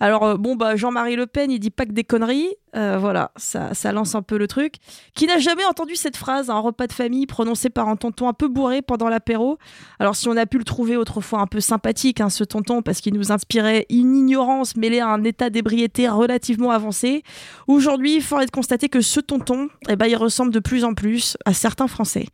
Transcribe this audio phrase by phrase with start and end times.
[0.00, 3.30] Alors euh, bon bah Jean-Marie Le Pen, il dit pas que des conneries, euh, voilà,
[3.36, 4.74] ça, lance un peu le truc.
[5.14, 8.32] Qui n'a jamais entendu cette phrase, un repas de famille prononcé par un tonton un
[8.32, 9.58] peu bourré pendant l'apéro?
[9.98, 13.00] Alors si on a pu le trouver autrefois un peu sympathique, hein, ce tonton, parce
[13.00, 17.22] qu'il nous inspirait une ignorance mêlée à un état d'ébriété relativement avancé,
[17.66, 21.36] aujourd'hui, il faudrait constater que ce tonton, eh ben, il ressemble de plus en plus
[21.44, 22.26] à certains Français.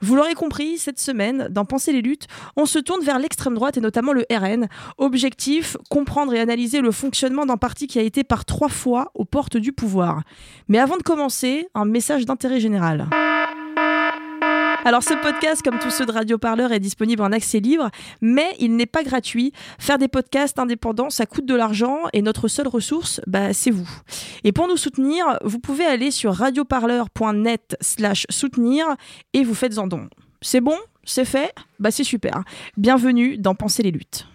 [0.00, 3.76] Vous l'aurez compris, cette semaine, dans Penser les luttes, on se tourne vers l'extrême droite
[3.76, 4.68] et notamment le RN.
[4.98, 9.24] Objectif, comprendre et analyser le fonctionnement d'un parti qui a été par trois fois aux
[9.24, 9.81] portes du pouvoir.
[10.68, 13.08] Mais avant de commencer, un message d'intérêt général.
[14.84, 17.88] Alors ce podcast, comme tous ceux de Radio Parleur, est disponible en accès libre,
[18.20, 19.52] mais il n'est pas gratuit.
[19.78, 23.88] Faire des podcasts indépendants, ça coûte de l'argent et notre seule ressource, bah, c'est vous.
[24.42, 28.86] Et pour nous soutenir, vous pouvez aller sur radioparleur.net slash soutenir
[29.34, 30.08] et vous faites en don.
[30.40, 30.76] C'est bon?
[31.04, 31.52] C'est fait?
[31.78, 32.42] Bah c'est super.
[32.76, 34.26] Bienvenue dans Penser les luttes.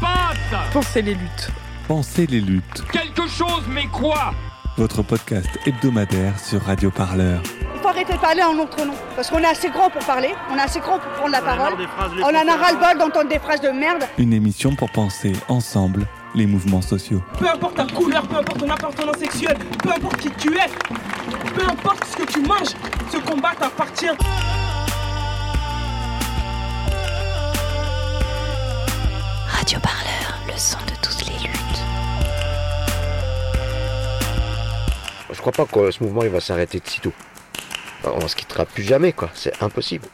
[0.00, 1.50] Passe Penser les luttes.
[1.88, 4.32] Pensez les luttes, Quelque chose, mais quoi?
[4.76, 7.40] Votre podcast hebdomadaire sur Radio Parleur.
[7.74, 8.94] Il faut arrêter de parler en notre nom.
[9.16, 11.72] Parce qu'on est assez grand pour parler, on est assez grand pour prendre la parole.
[12.22, 14.04] On en a ras-le-bol d'entendre des phrases de merde.
[14.18, 17.22] Une émission pour penser ensemble les mouvements sociaux.
[17.38, 20.68] Peu importe ta couleur, peu importe ton appartenance sexuelle, peu importe qui tu es,
[21.54, 22.74] peu importe ce que tu manges,
[23.10, 24.06] ce combat t'appartient.
[29.72, 31.80] Le son de toutes les luttes.
[35.30, 37.12] Je crois pas que ce mouvement il va s'arrêter de sitôt.
[38.02, 39.30] On se quittera plus jamais, quoi.
[39.32, 40.08] C'est impossible.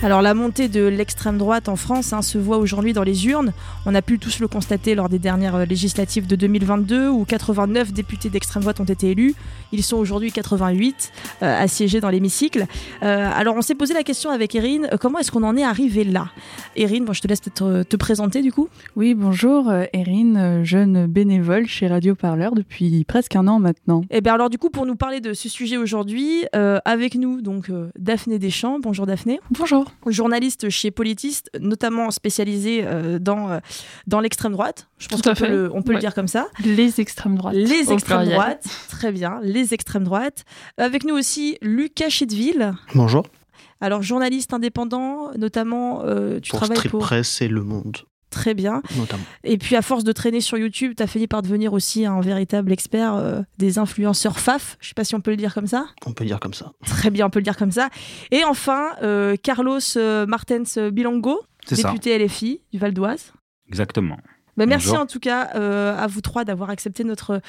[0.00, 3.52] Alors la montée de l'extrême droite en France hein, se voit aujourd'hui dans les urnes.
[3.84, 7.92] On a pu tous le constater lors des dernières euh, législatives de 2022 où 89
[7.92, 9.34] députés d'extrême droite ont été élus.
[9.72, 12.66] Ils sont aujourd'hui 88 euh, assiégés dans l'hémicycle.
[13.02, 15.64] Euh, alors on s'est posé la question avec Erin, euh, comment est-ce qu'on en est
[15.64, 16.28] arrivé là?
[16.76, 18.68] Erin, bon, je te laisse peut-être te présenter du coup.
[18.94, 24.02] Oui, bonjour, Erin, jeune bénévole chez Radio Parleur depuis presque un an maintenant.
[24.10, 27.40] Et bien alors du coup pour nous parler de ce sujet aujourd'hui, euh, avec nous
[27.40, 28.78] donc euh, Daphné Deschamps.
[28.80, 29.40] Bonjour Daphné.
[29.50, 29.87] Bonjour.
[30.06, 33.58] Journaliste chez Politiste, notamment spécialisé euh, dans, euh,
[34.06, 34.88] dans l'extrême droite.
[34.98, 36.48] Je pense qu'on peut, le, on peut le dire comme ça.
[36.64, 37.54] Les extrêmes droites.
[37.54, 40.44] Les extrêmes droites, très bien, les extrêmes droites.
[40.76, 42.72] Avec nous aussi Lucas Chedeville.
[42.94, 43.26] Bonjour.
[43.80, 47.98] Alors journaliste indépendant, notamment euh, tu pour travailles Strip pour Press et Le Monde,
[48.38, 48.82] très bien.
[48.96, 49.24] notamment.
[49.42, 52.20] Et puis à force de traîner sur YouTube, tu as fini par devenir aussi un
[52.20, 54.76] véritable expert euh, des influenceurs FAF.
[54.80, 55.86] Je sais pas si on peut le dire comme ça.
[56.06, 56.72] On peut dire comme ça.
[56.86, 57.88] Très bien, on peut le dire comme ça.
[58.30, 63.32] Et enfin, euh, Carlos euh, Martens Bilongo, ça, député LFI du Val d'Oise.
[63.68, 64.18] exactement.
[64.58, 67.40] Bah, merci en tout cas euh, à vous trois d'avoir accepté notre,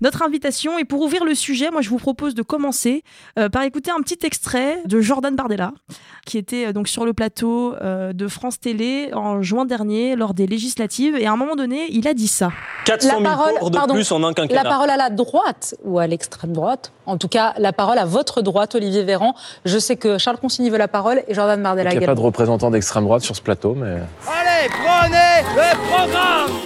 [0.00, 0.78] notre invitation.
[0.78, 3.02] Et pour ouvrir le sujet, moi je vous propose de commencer
[3.38, 5.72] euh, par écouter un petit extrait de Jordan Bardella,
[6.26, 10.34] qui était euh, donc sur le plateau euh, de France Télé en juin dernier lors
[10.34, 11.16] des législatives.
[11.16, 12.50] Et à un moment donné, il a dit ça.
[12.84, 14.62] 400 000 La parole- pauvres de pardon, plus en un La quinquennat.
[14.62, 18.42] parole à la droite ou à l'extrême droite En tout cas, la parole à votre
[18.42, 19.34] droite, Olivier Véran.
[19.64, 22.14] Je sais que Charles Consigny veut la parole et Jordan Bardella Il n'y a pas
[22.14, 23.96] de représentant d'extrême droite sur ce plateau, mais
[24.26, 26.57] Allez, prenez le programme.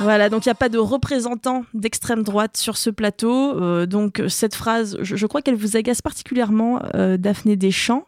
[0.00, 3.60] Voilà, donc il n'y a pas de représentant d'extrême droite sur ce plateau.
[3.60, 8.04] Euh, donc cette phrase, je, crois qu'elle vous agace particulièrement, euh, Daphné Deschamps.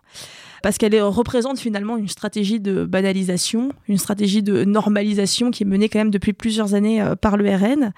[0.63, 5.89] Parce qu'elle représente finalement une stratégie de banalisation, une stratégie de normalisation qui est menée
[5.89, 7.93] quand même depuis plusieurs années euh, par le RN.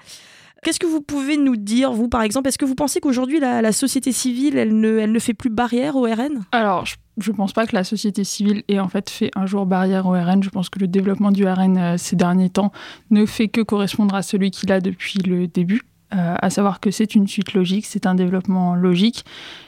[0.63, 2.47] Qu'est-ce que vous pouvez nous dire, vous, par exemple?
[2.47, 5.95] Est-ce que vous pensez qu'aujourd'hui, la, société civile, elle ne, elle ne fait plus barrière
[5.95, 9.31] au RN Alors, je, je pense pas que la société civile ait en fait fait
[9.35, 10.43] un jour barrière au RN.
[10.43, 12.71] Je pense que le développement du RN euh, ces derniers temps
[13.09, 15.81] ne fait que correspondre à celui qu'il a depuis le début.
[16.13, 19.23] Euh, à savoir que c'est une suite logique, c'est un développement logique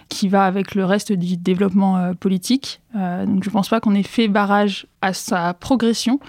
[0.09, 2.81] qui va avec le reste du développement euh, politique.
[2.95, 6.19] Euh, donc je pense pas qu'on ait fait barrage à sa progression,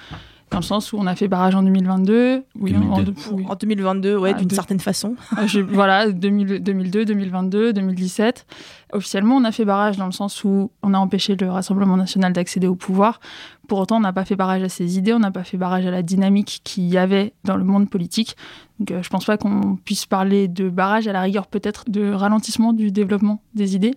[0.55, 2.43] dans le sens où on a fait barrage en 2022.
[2.59, 3.15] Oui, en- en- 2002.
[3.33, 3.45] oui.
[3.49, 5.17] En 2022, ouais, Ah, d'une de- certaine façon.
[5.39, 8.47] Euh, voilà, 2000 2002, 2022, 2017.
[8.93, 12.33] Officiellement, on a fait barrage dans le sens où on a empêché le Rassemblement national
[12.33, 13.21] d'accéder au pouvoir.
[13.69, 15.87] Pour autant, on n'a pas fait barrage à ses idées, on n'a pas fait barrage
[15.87, 18.37] à la dynamique qu'il y avait dans le monde politique.
[18.79, 22.13] Donc, euh, je pense pas qu'on puisse parler de barrage, à la rigueur peut-être de
[22.13, 23.95] ralentissement du développement des idées.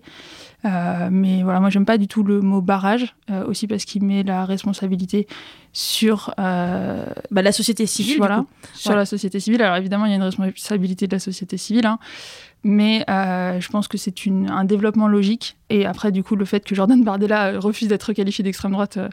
[0.64, 4.02] Euh, mais voilà, moi, j'aime pas du tout le mot barrage, euh, aussi parce qu'il
[4.04, 5.26] met la responsabilité
[5.72, 8.46] sur Bah, la société civile, du voilà, coup.
[8.74, 8.96] sur Ouais.
[8.96, 9.62] la société civile.
[9.62, 11.98] Alors évidemment, il y a une responsabilité de la société civile, hein,
[12.64, 14.14] mais euh, je pense que c'est
[14.48, 15.56] un développement logique.
[15.70, 18.96] Et après, du coup, le fait que Jordan Bardella euh, refuse d'être qualifié d'extrême droite
[18.96, 19.08] euh,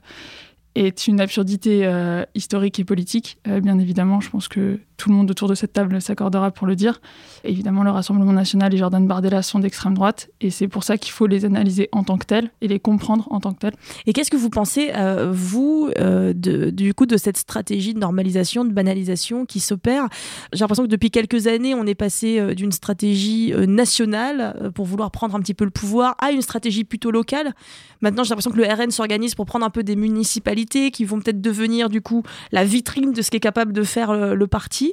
[0.75, 1.89] est une absurdité
[2.35, 3.37] historique et politique.
[3.45, 6.75] Bien évidemment, je pense que tout le monde autour de cette table s'accordera pour le
[6.75, 7.01] dire.
[7.43, 11.11] Évidemment, le Rassemblement national et Jordan Bardella sont d'extrême droite, et c'est pour ça qu'il
[11.11, 13.75] faut les analyser en tant que tels et les comprendre en tant que tels.
[14.05, 18.65] Et qu'est-ce que vous pensez, euh, vous, euh, du coup, de cette stratégie de normalisation,
[18.65, 20.07] de banalisation qui s'opère?
[20.53, 25.11] J'ai l'impression que depuis quelques années, on est passé euh, d'une stratégie nationale pour vouloir
[25.11, 27.53] prendre un petit peu le pouvoir à une stratégie plutôt locale.
[28.01, 31.19] Maintenant, j'ai l'impression que le RN s'organise pour prendre un peu des municipalités qui vont
[31.19, 34.84] peut-être devenir, du coup, la vitrine de ce qu'est capable de faire le parti.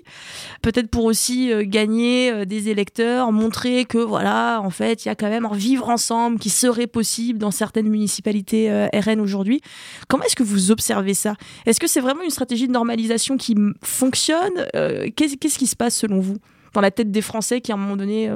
[0.63, 5.29] Peut-être pour aussi gagner des électeurs, montrer que, voilà, en fait, il y a quand
[5.29, 9.61] même un vivre ensemble qui serait possible dans certaines municipalités RN aujourd'hui.
[10.09, 11.35] Comment est-ce que vous observez ça?
[11.67, 14.67] Est-ce que c'est vraiment une stratégie de normalisation qui fonctionne?
[15.17, 16.37] Qu'est-ce qui se passe selon vous?
[16.75, 18.31] Dans la tête des Français qui à un moment donné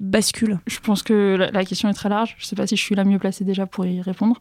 [0.00, 2.34] bascule Je pense que la question est très large.
[2.38, 4.40] Je ne sais pas si je suis la mieux placée déjà pour y répondre.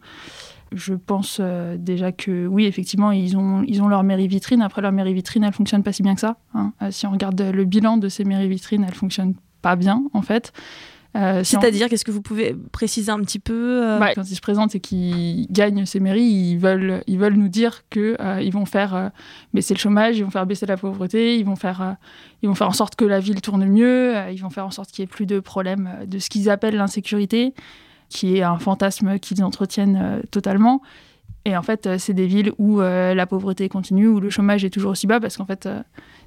[0.71, 1.41] Je pense
[1.77, 4.61] déjà que oui, effectivement, ils ont, ils ont leur mairie vitrine.
[4.61, 6.37] Après, leur mairie vitrine, elle fonctionne pas si bien que ça.
[6.53, 6.73] Hein.
[6.91, 10.53] si on regarde le bilan de ces mairies vitrines, elle fonctionne pas bien en fait.
[11.17, 14.41] Euh, C'est-à-dire, qu'est-ce que vous pouvez préciser un petit peu euh bah, Quand ils se
[14.41, 18.53] présentent et qu'ils gagnent ces mairies, ils veulent, ils veulent nous dire qu'ils euh, ils
[18.53, 19.11] vont faire
[19.53, 21.95] baisser le chômage, ils vont faire baisser la pauvreté, ils vont faire,
[22.43, 24.91] ils vont faire en sorte que la ville tourne mieux, ils vont faire en sorte
[24.91, 27.55] qu'il n'y ait plus de problèmes de ce qu'ils appellent l'insécurité,
[28.09, 30.81] qui est un fantasme qu'ils entretiennent totalement.
[31.45, 34.91] Et en fait, c'est des villes où la pauvreté continue, où le chômage est toujours
[34.91, 35.69] aussi bas, parce qu'en fait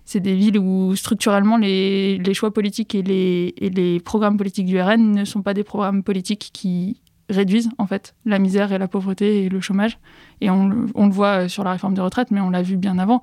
[0.05, 5.25] c'est des villes où structurellement les, choix politiques et les, programmes politiques du RN ne
[5.25, 9.49] sont pas des programmes politiques qui réduisent en fait la misère et la pauvreté et
[9.49, 9.99] le chômage.
[10.40, 13.19] Et on, le voit sur la réforme des retraites, mais on l'a vu bien avant,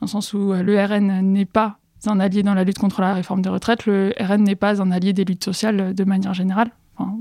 [0.00, 3.14] dans le sens où le RN n'est pas un allié dans la lutte contre la
[3.14, 6.70] réforme des retraites, le RN n'est pas un allié des luttes sociales de manière générale.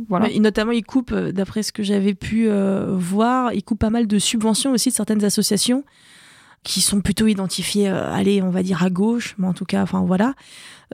[0.07, 0.29] Voilà.
[0.29, 3.89] Et notamment, il coupe, euh, d'après ce que j'avais pu euh, voir, il coupe pas
[3.89, 5.83] mal de subventions aussi de certaines associations
[6.63, 9.83] qui sont plutôt identifiés, euh, allez, on va dire à gauche, mais en tout cas,
[9.83, 10.33] enfin voilà.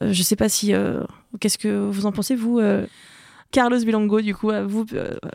[0.02, 0.74] Euh, je sais pas si.
[0.74, 1.04] Euh,
[1.40, 2.60] qu'est-ce que vous en pensez, vous
[3.52, 4.86] Carlos Bilongo, du coup, vous,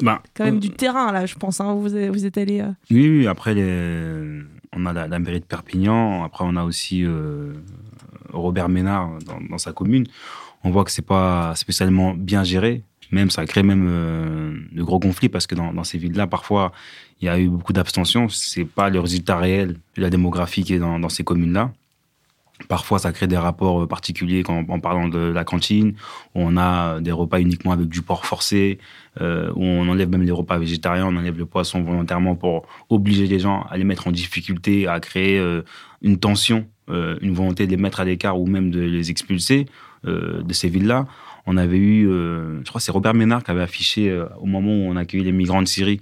[0.00, 1.60] bah, quand même du terrain, là, je pense.
[1.60, 2.64] Hein, vous, vous êtes allé.
[2.90, 4.40] Oui, oui, après, les...
[4.72, 6.22] on a la, mairie de Perpignan.
[6.22, 7.04] Après, on a aussi
[8.32, 10.06] Robert Ménard dans, dans, sa commune.
[10.62, 12.84] On voit que c'est pas spécialement bien géré.
[13.14, 13.86] Même, ça crée même
[14.72, 16.72] de gros conflits parce que dans, ces villes-là, parfois,
[17.20, 18.28] il y a eu beaucoup d'abstention.
[18.28, 21.70] C'est pas le résultat réel de la démographie qui est dans, ces communes-là.
[22.68, 25.94] Parfois, ça crée des rapports euh, particuliers en parlant de la cantine,
[26.34, 28.78] où on a des repas uniquement avec du porc forcé,
[29.20, 33.26] euh, où on enlève même les repas végétariens, on enlève le poisson volontairement pour obliger
[33.26, 35.62] les gens à les mettre en difficulté, à créer euh,
[36.02, 39.64] une tension, une volonté de les mettre à l'écart ou même de les expulser
[40.04, 41.06] de ces villes-là.
[41.46, 44.96] On avait eu, je crois c'est Robert Ménard qui avait affiché au moment où on
[44.96, 46.00] accueillait les migrants de Syrie,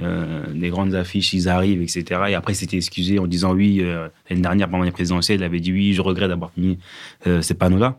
[0.00, 2.04] euh, des grandes affiches, ils arrivent, etc.
[2.28, 5.58] Et après, c'était excusé en disant oui, euh, l'année dernière, pendant les présidentielles, il avait
[5.58, 6.78] dit oui, je regrette d'avoir fini
[7.26, 7.98] euh, ces panneaux-là.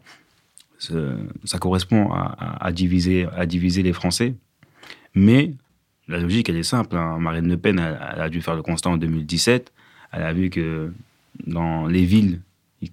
[1.43, 4.33] Ça correspond à, diviser, à diviser les Français.
[5.13, 5.51] Mais
[6.07, 6.95] la logique, elle est simple.
[6.95, 7.19] Hein.
[7.19, 9.73] Marine Le Pen, elle, a dû faire le constat en 2017.
[10.13, 10.93] Elle a vu que
[11.45, 12.39] dans les villes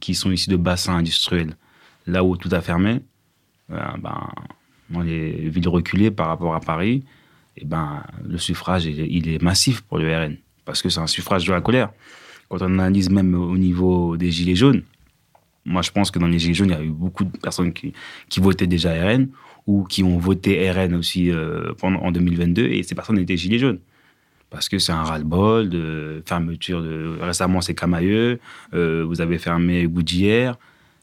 [0.00, 1.56] qui sont ici de bassins industriels,
[2.08, 3.02] là où tout a fermé,
[3.68, 4.28] ben,
[4.90, 7.04] dans les villes reculées par rapport à Paris,
[7.56, 11.44] eh ben, le suffrage, il est massif pour le RN, parce que c'est un suffrage
[11.46, 11.90] de la colère.
[12.48, 14.82] Quand on analyse même au niveau des Gilets jaunes,
[15.64, 17.72] moi je pense que dans les Gilets jaunes, il y a eu beaucoup de personnes
[17.72, 17.92] qui,
[18.28, 19.28] qui votaient déjà RN
[19.66, 23.80] ou qui ont voté RN aussi euh, en 2022, et ces personnes étaient Gilets jaunes.
[24.49, 26.80] Parce que c'est un ras-le-bol de fermeture.
[26.80, 27.18] De...
[27.20, 28.38] Récemment, c'est Camailleux,
[28.75, 30.56] euh, vous avez fermé Goudière,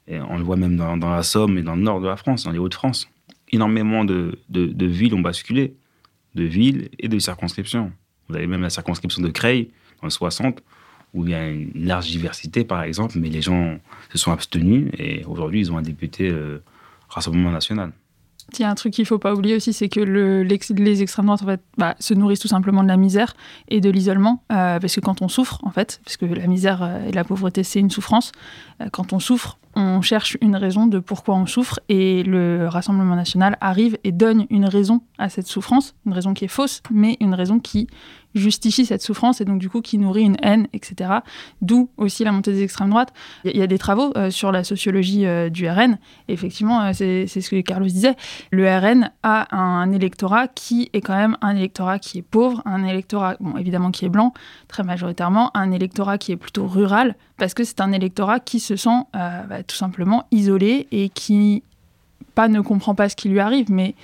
[0.10, 2.52] on le voit même dans, la Somme et dans le nord de la France, dans
[2.52, 3.10] les Hauts-de-France.
[3.52, 5.76] Énormément de, de, villes ont basculé
[6.36, 7.92] de villes et de circonscriptions.
[8.28, 9.70] Vous avez même la circonscription de Creil,
[10.02, 10.64] dans le 60,
[11.14, 13.78] où il y a une large diversité, par exemple, mais les gens
[14.12, 16.64] se sont abstenus et aujourd'hui, ils ont un député euh,
[17.14, 17.92] Rassemblement national.
[18.52, 21.02] Il y a un truc qu'il ne faut pas oublier aussi, c'est que le, les
[21.02, 23.34] extrêmes droites en fait, bah, se nourrissent tout simplement de la misère
[23.70, 24.44] et de l'isolement.
[24.52, 27.24] Euh, parce que quand on souffre, en fait, parce que la misère euh, et la
[27.24, 28.32] pauvreté, c'est une souffrance,
[28.92, 33.58] quand on souffre, on cherche une raison de pourquoi on souffre et le Rassemblement national
[33.60, 37.34] arrive et donne une raison à cette souffrance, une raison qui est fausse, mais une
[37.34, 37.88] raison qui
[38.36, 41.12] justifie cette souffrance et donc du coup qui nourrit une haine, etc.
[41.62, 43.14] D'où aussi la montée des extrêmes droites.
[43.46, 45.98] Il y, a des travaux euh, sur la sociologie euh, du RN.
[46.28, 48.16] effectivement, euh, c'est ce que Carlos disait.
[48.52, 52.84] Le RN a un électorat qui est quand même un électorat qui est pauvre, un
[52.86, 54.34] électorat, bon, évidemment qui est blanc,
[54.68, 58.73] très majoritairement, un électorat qui est plutôt rural, parce que c'est un électorat qui se
[58.76, 61.64] sent bah, tout simplement isolé et qui,
[62.36, 63.96] pas ne comprend pas ce qui lui arrive, mais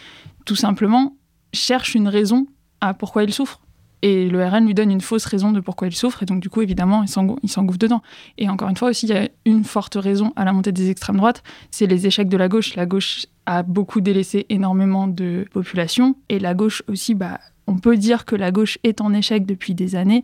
[0.45, 1.15] tout simplement
[1.53, 2.47] cherche une raison
[2.81, 3.59] à pourquoi il souffre
[4.01, 6.49] Et le RN lui donne une fausse raison de pourquoi il souffre, et donc du
[6.49, 8.01] coup, évidemment, il s'engouffre dedans.
[8.37, 10.89] Et encore une fois aussi, il y a une forte raison à la montée des
[10.89, 12.75] extrêmes droites, c'est les échecs de la gauche.
[12.75, 17.97] La gauche a beaucoup délaissé énormément de population, et la gauche aussi, bah, on peut
[17.97, 20.23] dire que la gauche est en échec depuis des années.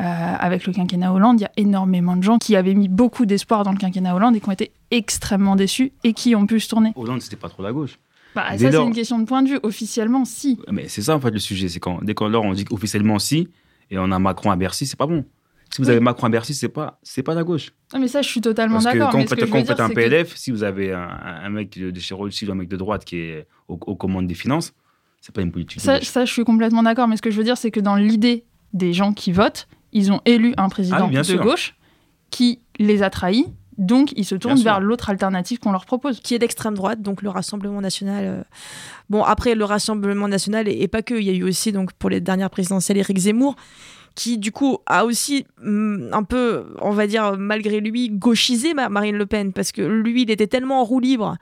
[0.00, 3.26] Euh, avec le quinquennat Hollande, il y a énormément de gens qui avaient mis beaucoup
[3.26, 6.60] d'espoir dans le quinquennat Hollande et qui ont été extrêmement déçus et qui ont pu
[6.60, 6.92] se tourner.
[6.96, 7.98] Hollande, c'était pas trop la gauche.
[8.34, 9.60] Bah, ça, c'est une question de point de vue.
[9.62, 10.58] Officiellement, si.
[10.70, 11.68] Mais c'est ça, en fait, le sujet.
[11.68, 13.48] C'est quand, dès qu'on on dit officiellement si,
[13.90, 15.24] et on a Macron à Bercy, c'est pas bon.
[15.70, 17.72] Si vous avez Macron à Bercy, c'est pas, c'est pas la gauche.
[17.94, 19.10] Non, mais ça, je suis totalement d'accord.
[19.10, 22.50] Parce que quand, vous faites un PLF, si vous avez un, mec de chez Rothschild
[22.50, 24.74] ou un mec de droite qui est aux, commandes des finances,
[25.22, 25.80] c'est pas une politique.
[25.80, 27.06] Ça, ça, je suis complètement d'accord.
[27.06, 30.10] Mais ce que je veux dire, c'est que dans l'idée des gens qui votent, ils
[30.10, 31.76] ont élu un président ah de gauche
[32.30, 33.46] qui les a trahis.
[33.78, 36.20] Donc, ils se tournent vers l'autre alternative qu'on leur propose.
[36.20, 38.24] Qui est d'extrême droite, donc le Rassemblement national.
[38.24, 38.42] Euh.
[39.10, 42.10] Bon, après, le Rassemblement national, et, pas que, il y a eu aussi, donc pour
[42.10, 43.54] les dernières présidentielles, Éric Zemmour,
[44.14, 49.16] qui du coup a aussi mm, un peu, on va dire, malgré lui, gauchisé Marine
[49.16, 51.36] Le Pen, parce que lui, il était tellement en roue libre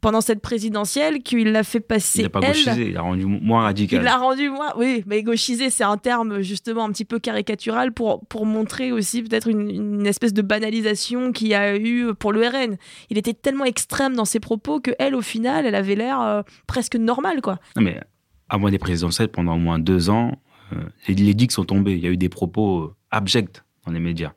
[0.00, 2.20] pendant cette présidentielle qu'il l'a fait passer.
[2.20, 4.00] Il n'a pas gauchisé, il l'a rendu moins radical.
[4.00, 7.92] Il l'a rendu moins, oui, mais gauchisé, c'est un terme justement un petit peu caricatural
[7.92, 12.40] pour, pour montrer aussi peut-être une, espèce de banalisation qu'il y a eu pour le
[12.46, 12.76] RN.
[13.10, 16.42] Il était tellement extrême dans ses propos que elle, au final, elle avait l'air euh,
[16.66, 17.58] presque normale, quoi.
[17.76, 18.00] Non, mais
[18.48, 20.38] avant des présidentielles, pendant au moins deux ans,
[20.72, 20.76] euh,
[21.06, 21.92] les, les digues sont tombées.
[21.92, 24.32] Il y a eu des propos euh, abjects dans les médias.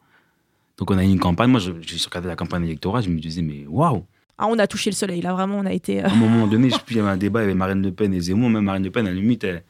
[0.78, 1.50] Donc on a eu une campagne.
[1.50, 4.06] Moi, j'ai regardé la campagne électorale, je me disais, mais waouh
[4.44, 6.04] ah, on a touché le soleil, là, vraiment, on a été.
[6.04, 8.14] Euh, à un moment donné, je il y avait un débat avec Marine Le Pen
[8.14, 8.50] et Zemmour.
[8.50, 9.64] Même Marine Le Pen, à la limite, elle.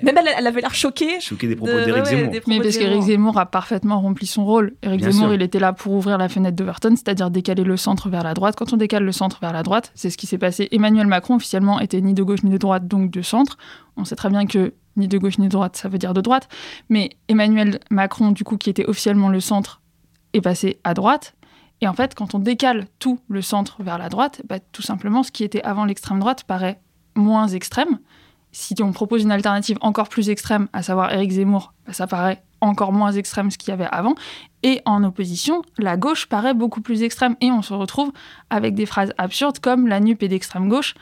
[0.00, 1.20] Même elle, elle avait l'air choquée.
[1.20, 2.32] Choquée des propos d'Éric Zemmour.
[2.46, 4.74] Mais parce qu'Éric Zemmour a parfaitement rempli son rôle.
[4.82, 8.22] Éric Zemmour, il était là pour ouvrir la fenêtre d'Overton, c'est-à-dire décaler le centre vers
[8.22, 8.54] la droite.
[8.56, 10.68] Quand on décale le centre vers la droite, c'est ce qui s'est passé.
[10.70, 13.58] Emmanuel Macron, officiellement, était ni de gauche ni de droite, donc de centre.
[13.96, 16.20] On sait très bien que ni de gauche ni de droite, ça veut dire de
[16.20, 16.48] droite.
[16.88, 19.82] Mais Emmanuel Macron, du coup, qui était officiellement le centre,
[20.32, 21.34] est passé à droite.
[21.82, 25.24] Et en fait, quand on décale tout le centre vers la droite, bah, tout simplement,
[25.24, 26.80] ce qui était avant l'extrême droite paraît
[27.16, 27.98] moins extrême.
[28.52, 32.44] Si on propose une alternative encore plus extrême, à savoir Éric Zemmour, bah, ça paraît
[32.60, 34.14] encore moins extrême ce qu'il y avait avant.
[34.62, 37.34] Et en opposition, la gauche paraît beaucoup plus extrême.
[37.40, 38.12] Et on se retrouve
[38.48, 40.94] avec des phrases absurdes comme la NUP est d'extrême gauche.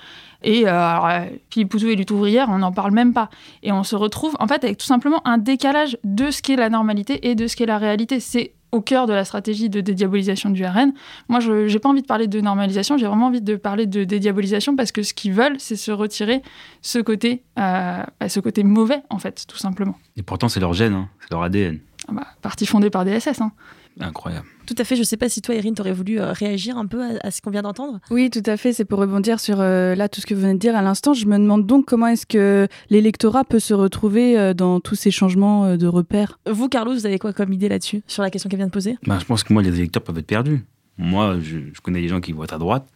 [0.42, 3.28] Et euh, alors, Philippe Poutou et lutte ouvrière, on n'en parle même pas.
[3.62, 6.70] Et on se retrouve en fait avec tout simplement un décalage de ce qu'est la
[6.70, 8.20] normalité et de ce qu'est la réalité.
[8.20, 10.92] C'est au cœur de la stratégie de dédiabolisation du RN.
[11.28, 14.04] Moi, je n'ai pas envie de parler de normalisation, j'ai vraiment envie de parler de
[14.04, 16.42] dédiabolisation parce que ce qu'ils veulent, c'est se retirer
[16.82, 19.96] ce côté, euh, ce côté mauvais, en fait, tout simplement.
[20.16, 21.78] Et pourtant, c'est leur gène, hein, c'est leur ADN.
[22.08, 23.40] Ah bah, parti fondé par DSS.
[23.40, 23.52] Hein.
[23.98, 24.46] Incroyable.
[24.66, 24.94] Tout à fait.
[24.94, 27.30] Je ne sais pas si toi, Erin, tu aurais voulu euh, réagir un peu à,
[27.30, 27.98] ce qu'on vient d'entendre.
[28.10, 28.72] Oui, tout à fait.
[28.72, 31.12] C'est pour rebondir sur euh, là tout ce que vous venez de dire à l'instant.
[31.12, 35.10] Je me demande donc comment est-ce que l'électorat peut se retrouver euh, dans tous ces
[35.10, 36.38] changements de repères.
[36.46, 38.96] Vous, Carlos, vous avez quoi comme idée là-dessus, sur la question qu'elle vient de poser?
[39.06, 40.64] Bah, Je pense que moi, les électeurs peuvent être perdus.
[40.96, 42.86] Moi, je, connais des gens qui votent à droite,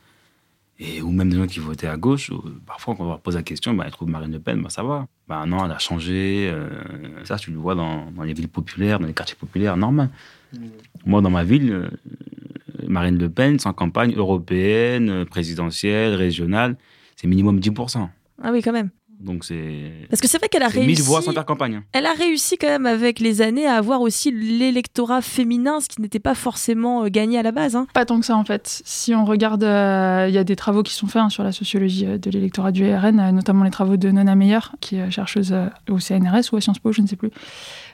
[0.79, 2.31] et, ou même des gens qui votaient à gauche.
[2.67, 4.83] parfois, quand on leur pose la question, bah, ils trouvent Marine Le Pen, bah, ça
[4.83, 5.07] va.
[5.27, 6.53] Bah, non, elle a changé.
[7.25, 10.11] ça, tu le vois dans, dans, les villes populaires, dans les quartiers populaires, normal.
[11.06, 11.90] Moi, dans ma ville,
[12.87, 16.76] Marine Le Pen, sans campagne européenne, présidentielle, régionale,
[17.16, 18.08] c'est minimum 10%.
[18.42, 18.90] Ah oui, quand même.
[19.20, 20.06] Donc c'est.
[20.11, 20.87] Parce que c'est vrai qu'elle a réussi.
[20.87, 21.82] 1000 voix sans faire campagne.
[21.92, 26.00] Elle a réussi quand même avec les années à avoir aussi l'électorat féminin, ce qui
[26.00, 27.75] n'était pas forcément euh, gagné à la base.
[27.75, 27.87] Hein.
[27.94, 28.82] Pas tant que ça en fait.
[28.84, 31.52] Si on regarde, euh, il y a des travaux qui sont faits hein, sur la
[31.52, 35.54] sociologie euh, de l'électorat du RN, notamment les travaux de Nona Meyer, qui est chercheuse
[35.88, 37.30] au CNRS ou à Sciences Po, je ne sais plus,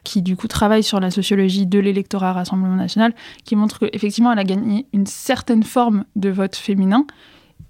[0.04, 3.14] qui du coup travaille sur la sociologie de l'électorat Rassemblement National,
[3.44, 7.06] qui montre qu'effectivement elle a gagné une certaine forme de vote féminin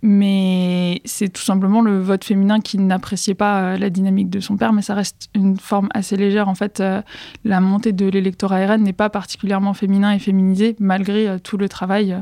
[0.02, 4.56] mais c'est tout simplement le vote féminin qui n'appréciait pas euh, la dynamique de son
[4.56, 6.48] père, mais ça reste une forme assez légère.
[6.48, 7.02] En fait, euh,
[7.44, 11.68] la montée de l'électorat RN n'est pas particulièrement féminin et féminisé, malgré euh, tout le
[11.68, 12.16] travail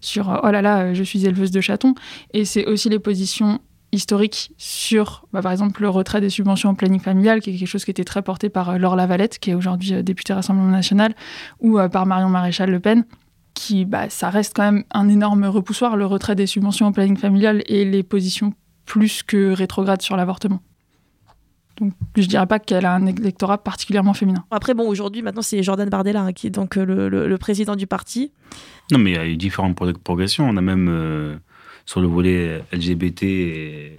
[0.00, 1.94] sur oh là là, je suis éleveuse de chatons.
[2.34, 3.60] Et c'est aussi les positions
[3.92, 7.68] historiques sur, bah, par exemple, le retrait des subventions en planning familial, qui est quelque
[7.68, 11.14] chose qui était très porté par Laure Lavalette, qui est aujourd'hui députée Rassemblement National,
[11.60, 13.04] ou par Marion Maréchal Le Pen
[13.54, 17.16] qui, bah, ça reste quand même un énorme repoussoir, le retrait des subventions au planning
[17.16, 18.54] familial et les positions
[18.86, 20.60] plus que rétrogrades sur l'avortement.
[21.78, 24.44] Donc, je dirais pas qu'elle a un électorat particulièrement féminin.
[24.50, 27.86] Après, bon, aujourd'hui, maintenant, c'est Jordan Bardella hein, qui est donc euh, le, président du
[27.86, 28.32] parti.
[28.90, 30.48] Non, mais il y a eu différentes progressions.
[30.48, 31.36] On a même euh,
[31.86, 33.98] sur le volet LGBT et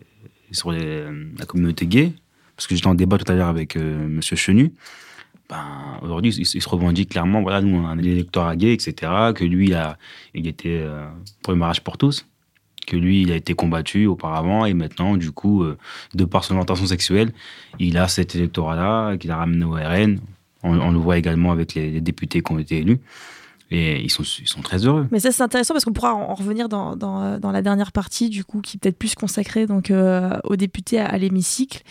[0.51, 2.13] sur la communauté gay,
[2.55, 4.73] parce que j'étais en débat tout à l'heure avec euh, Monsieur Chenu.
[5.49, 9.43] Ben, aujourd'hui, il, se revendique clairement, voilà, nous, on a un électorat gay, etc., que
[9.43, 9.97] lui, il, a,
[10.33, 11.05] il était euh,
[11.41, 12.25] pour le mariage pour tous.
[12.87, 15.77] que lui, il a été combattu auparavant et maintenant, du coup, euh,
[16.13, 17.33] de par son orientation sexuelle,
[17.79, 20.19] il a cet électorat-là qu'il a ramené au RN.
[20.63, 22.99] On, on, le voit également avec les, les députés qui ont été élus.
[23.72, 25.08] Et ils sont, ils sont très heureux.
[25.12, 28.29] Mais ça, c'est intéressant parce qu'on pourra en revenir dans, dans, dans, la dernière partie,
[28.29, 31.82] du coup, qui est peut-être plus consacrée donc, euh, aux députés à, l'hémicycle.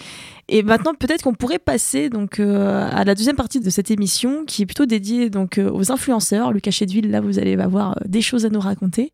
[0.48, 4.44] Et maintenant, peut-être qu'on pourrait passer donc, euh, à la deuxième partie de cette émission,
[4.44, 6.52] qui est plutôt dédiée donc, euh, aux influenceurs.
[6.52, 9.12] Lucas Chedville, là, vous allez avoir des choses à nous raconter.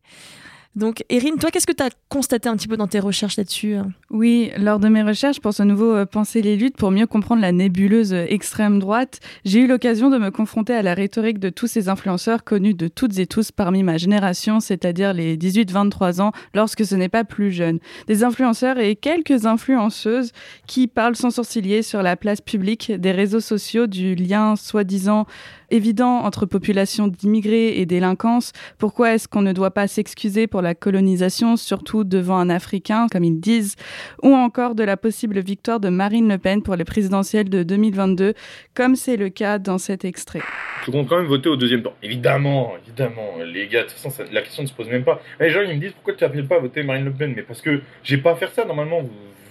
[0.75, 3.77] Donc, Erin, toi, qu'est-ce que tu as constaté un petit peu dans tes recherches là-dessus
[4.11, 7.43] Oui, lors de mes recherches pour ce nouveau euh, Penser les luttes, pour mieux comprendre
[7.43, 11.51] la nébuleuse euh, extrême droite, j'ai eu l'occasion de me confronter à la rhétorique de
[11.51, 16.31] tous ces influenceurs connus de toutes et tous parmi ma génération, c'est-à-dire les 18-23 ans,
[16.55, 17.77] lorsque ce n'est pas plus jeune.
[18.07, 20.31] Des influenceurs et quelques influenceuses
[20.65, 25.27] qui parlent sans sourciller sur la place publique des réseaux sociaux du lien soi-disant
[25.71, 28.53] évident entre population d'immigrés et délinquance.
[28.77, 33.23] Pourquoi est-ce qu'on ne doit pas s'excuser pour la colonisation, surtout devant un Africain, comme
[33.23, 33.75] ils disent,
[34.23, 38.33] ou encore de la possible victoire de Marine Le Pen pour les présidentielles de 2022,
[38.73, 40.41] comme c'est le cas dans cet extrait.
[40.85, 41.93] Je compte quand même voter au deuxième tour.
[42.01, 45.21] Évidemment, évidemment, les gars, de toute façon, la question ne se pose même pas.
[45.39, 47.33] Les gens, ils me disent pourquoi tu n'appelles pas à voter Marine Le Pen?
[47.35, 49.01] Mais parce que j'ai pas à faire ça normalement.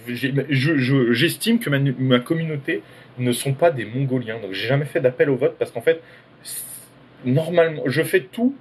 [0.07, 2.81] J'estime je, je, que ma, ma communauté
[3.19, 4.39] ne sont pas des Mongoliens.
[4.39, 6.01] Donc j'ai jamais fait d'appel au vote parce qu'en fait,
[7.25, 8.55] normalement, je fais tout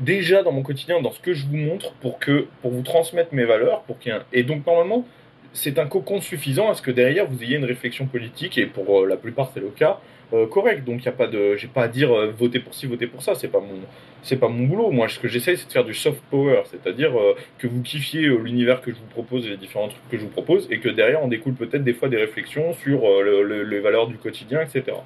[0.00, 3.34] déjà dans mon quotidien, dans ce que je vous montre, pour que pour vous transmettre
[3.34, 5.06] mes valeurs, pour qu'il et donc normalement
[5.52, 9.02] c'est un cocon suffisant à ce que derrière vous ayez une réflexion politique et pour
[9.02, 10.00] euh, la plupart c'est le cas
[10.32, 10.84] euh, correct.
[10.84, 13.06] Donc il y a pas de, j'ai pas à dire euh, voter pour ci, voter
[13.06, 13.34] pour ça.
[13.34, 13.80] C'est pas mon,
[14.22, 14.90] c'est pas mon boulot.
[14.90, 18.22] Moi, ce que j'essaye, c'est de faire du soft power, c'est-à-dire euh, que vous kiffiez
[18.22, 20.88] l'univers que je vous propose et les différents trucs que je vous propose, et que
[20.88, 24.62] derrière on découle peut-être des fois des réflexions sur le, le, les valeurs du quotidien,
[24.62, 24.96] etc.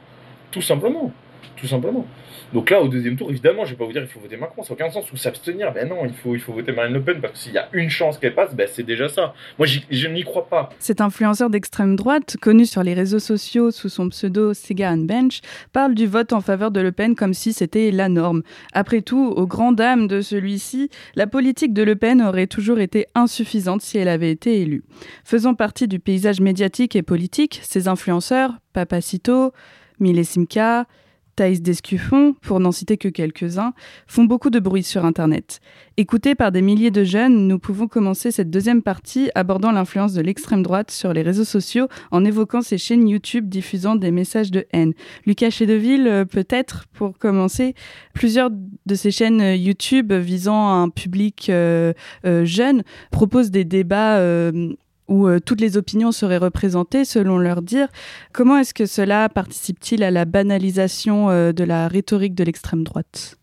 [0.52, 1.12] Tout simplement,
[1.56, 2.06] tout simplement.
[2.52, 4.62] Donc là, au deuxième tour, évidemment, je vais pas vous dire il faut voter Macron,
[4.62, 5.72] ça n'a aucun sens, ou s'abstenir.
[5.72, 7.68] Ben non, il faut, il faut voter Marine Le Pen, parce que s'il y a
[7.72, 9.34] une chance qu'elle passe, ben c'est déjà ça.
[9.58, 10.70] Moi, je n'y crois pas.
[10.78, 15.40] Cet influenceur d'extrême droite, connu sur les réseaux sociaux sous son pseudo Sega and Bench,
[15.72, 18.42] parle du vote en faveur de Le Pen comme si c'était la norme.
[18.72, 23.06] Après tout, aux grandes dames de celui-ci, la politique de Le Pen aurait toujours été
[23.14, 24.84] insuffisante si elle avait été élue.
[25.24, 29.52] Faisant partie du paysage médiatique et politique, ces influenceurs, Papacito,
[29.98, 30.86] Mille Simca,
[31.36, 33.74] Thaïs Descuffon, pour n'en citer que quelques-uns,
[34.06, 35.60] font beaucoup de bruit sur Internet.
[35.96, 40.22] Écoutés par des milliers de jeunes, nous pouvons commencer cette deuxième partie abordant l'influence de
[40.22, 44.66] l'extrême droite sur les réseaux sociaux en évoquant ces chaînes YouTube diffusant des messages de
[44.72, 44.92] haine.
[45.26, 47.74] Lucas Chedeville, peut-être pour commencer,
[48.12, 51.92] plusieurs de ces chaînes YouTube visant un public euh,
[52.24, 54.72] euh, jeune proposent des débats euh,
[55.08, 57.88] où euh, toutes les opinions seraient représentées selon leur dire.
[58.32, 63.38] Comment est-ce que cela participe-t-il à la banalisation euh, de la rhétorique de l'extrême droite?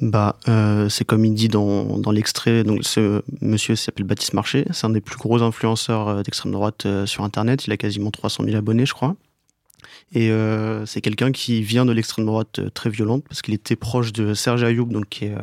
[0.00, 2.62] Bah, euh, c'est comme il dit dans, dans l'extrait.
[2.62, 4.64] Donc, ce monsieur s'appelle Baptiste Marché.
[4.70, 7.66] C'est un des plus gros influenceurs d'extrême droite sur Internet.
[7.66, 9.16] Il a quasiment 300 000 abonnés, je crois.
[10.14, 10.30] Et
[10.86, 14.62] c'est quelqu'un qui vient de l'extrême droite très violente parce qu'il était proche de Serge
[14.62, 15.34] Ayoub, donc qui est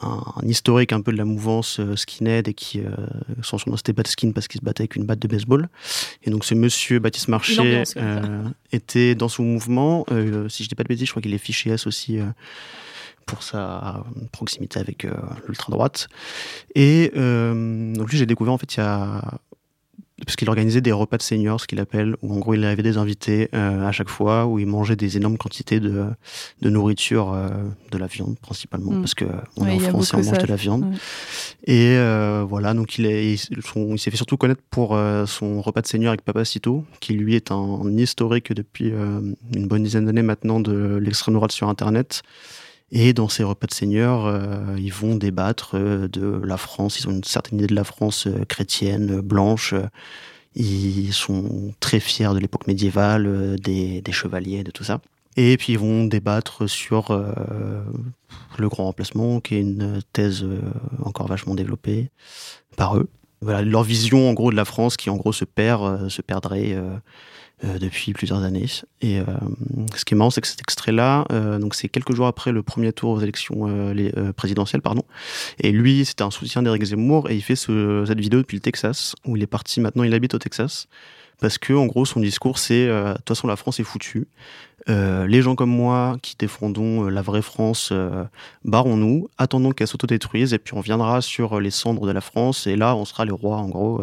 [0.00, 2.90] un, un, historique un peu de la mouvance euh, skinhead et qui, euh,
[3.42, 5.68] son surnom c'était Batskin parce qu'il se battait avec une batte de baseball.
[6.22, 10.06] Et donc ce monsieur Baptiste Marché euh, était dans son mouvement.
[10.48, 12.18] Si je dis pas de bêtises, je crois qu'il est fiché S aussi
[13.26, 15.06] pour sa proximité avec
[15.46, 16.08] l'ultra-droite.
[16.74, 19.22] Et donc lui, j'ai découvert en fait il y a
[20.24, 22.84] parce qu'il organisait des repas de seniors, ce qu'il appelle, où en gros il avait
[22.84, 26.04] des invités euh, à chaque fois, où il mangeait des énormes quantités de,
[26.62, 27.48] de nourriture, euh,
[27.90, 29.00] de la viande principalement, mmh.
[29.00, 29.24] parce que
[29.56, 30.42] on ouais, est en France et on mange ça.
[30.42, 30.84] de la viande.
[30.84, 30.96] Ouais.
[31.66, 33.40] Et euh, voilà, donc il est, il,
[33.76, 37.34] il s'est fait surtout connaître pour euh, son repas de senior avec Papacito, qui lui
[37.34, 39.20] est un, un historique depuis euh,
[39.54, 42.22] une bonne dizaine d'années maintenant de l'extrême droite sur Internet.
[42.90, 47.00] Et dans ces repas de seigneurs, euh, ils vont débattre euh, de la France.
[47.00, 49.74] Ils ont une certaine idée de la France euh, chrétienne, blanche.
[50.54, 55.00] Ils sont très fiers de l'époque médiévale, des, chevaliers, de tout ça.
[55.36, 57.10] Et puis ils vont débattre sur
[58.56, 60.46] le grand remplacement, qui est une thèse
[61.04, 62.08] encore vachement développée
[62.76, 63.08] par eux.
[63.40, 66.78] Voilà, leur vision en gros de la France qui en gros se perd, se perdrait
[67.62, 68.66] depuis plusieurs années.
[69.00, 69.24] Et euh,
[69.96, 72.62] ce qui est marrant, c'est que cet extrait-là, euh, donc c'est quelques jours après le
[72.62, 75.04] premier tour aux élections euh, les, euh, présidentielles, pardon.
[75.60, 78.60] Et lui, c'était un soutien d'Éric Zemmour et il fait ce, cette vidéo depuis le
[78.60, 79.80] Texas, où il est parti.
[79.80, 80.88] Maintenant, il habite au Texas
[81.40, 84.26] parce que en gros, son discours, c'est euh, de toute façon, la France est foutue.
[84.88, 88.24] Euh, les gens comme moi qui défendons euh, la vraie France, euh,
[88.64, 92.76] barrons-nous, attendons qu'elle s'autodétruise et puis on viendra sur les cendres de la France et
[92.76, 94.02] là, on sera les rois, en gros.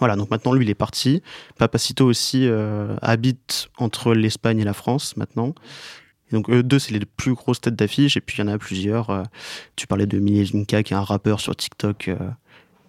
[0.00, 1.22] Voilà, donc maintenant lui il est parti.
[1.58, 5.54] Papacito aussi euh, habite entre l'Espagne et la France maintenant.
[6.30, 8.48] Et donc eux deux, c'est les plus grosses têtes d'affiche, et puis il y en
[8.52, 9.10] a plusieurs.
[9.10, 9.22] euh,
[9.76, 12.16] tu parlais de Milinka, qui est un rappeur sur TikTok, euh,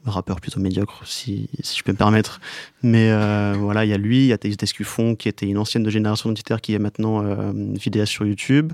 [0.06, 2.40] un rappeur plutôt médiocre, si, si je peux me permettre.
[2.82, 3.12] Mais
[3.56, 5.90] voilà, il y a lui, il y a Thaïs Descuffon, qui était une ancienne de
[5.92, 7.22] génération identitaire, qui est maintenant
[7.54, 8.74] vidéaste sur YouTube.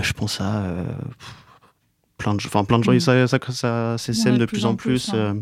[0.00, 0.64] Je pense à
[2.18, 3.00] plein de, enfin, plein de gens, Mm.
[3.00, 5.10] ça, ça, ça de plus en plus.
[5.14, 5.34] euh,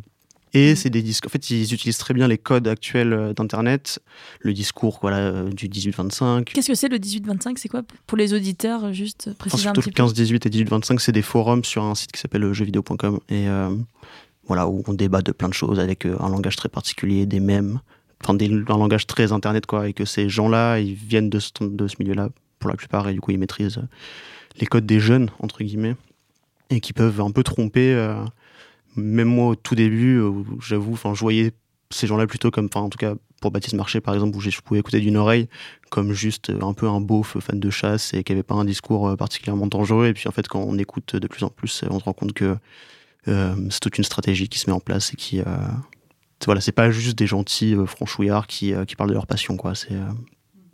[0.53, 1.27] et c'est des disques.
[1.27, 4.01] En fait, ils utilisent très bien les codes actuels euh, d'Internet,
[4.41, 6.45] le discours voilà, euh, du 18-25.
[6.45, 7.83] Qu'est-ce que c'est le 18-25 C'est quoi?
[8.07, 10.23] Pour les auditeurs euh, Juste préciser un surtout petit le peu.
[10.23, 13.21] 15-18 et 18-25, c'est des forums sur un site qui s'appelle jeuxvideo.com.
[13.29, 13.71] Et euh,
[14.47, 17.81] voilà, où on débat de plein de choses avec un langage très particulier, des mèmes,
[18.23, 19.89] enfin des, un langage très internet, quoi.
[19.89, 23.15] Et que ces gens-là, ils viennent de ce, de ce milieu-là pour la plupart, et
[23.15, 23.81] du coup, ils maîtrisent
[24.59, 25.95] les codes des jeunes, entre guillemets,
[26.71, 27.95] et qui peuvent un peu tromper.
[27.95, 28.15] euh,
[28.97, 31.53] même moi, au tout début, euh, j'avoue, enfin, je voyais
[31.93, 34.51] ces gens-là plutôt comme, enfin, en tout cas, pour Baptiste Marché, par exemple, où je
[34.61, 35.49] pouvais écouter d'une oreille,
[35.91, 38.65] comme juste euh, un peu un beauf fan de chasse et qui avait pas un
[38.65, 40.07] discours euh, particulièrement dangereux.
[40.07, 42.33] Et puis, en fait, quand on écoute de plus en plus, on se rend compte
[42.33, 42.57] que
[43.29, 45.45] euh, c'est toute une stratégie qui se met en place et qui, euh,
[46.45, 49.75] voilà, c'est pas juste des gentils euh, franchouillards qui, qui parlent de leur passion, quoi.
[49.75, 49.93] C'est,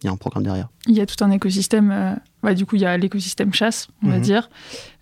[0.02, 0.68] il y a un programme derrière.
[0.86, 2.18] Il y a tout un écosystème.
[2.54, 4.22] du coup, il y a l'écosystème chasse, on va Mhm.
[4.22, 4.50] dire.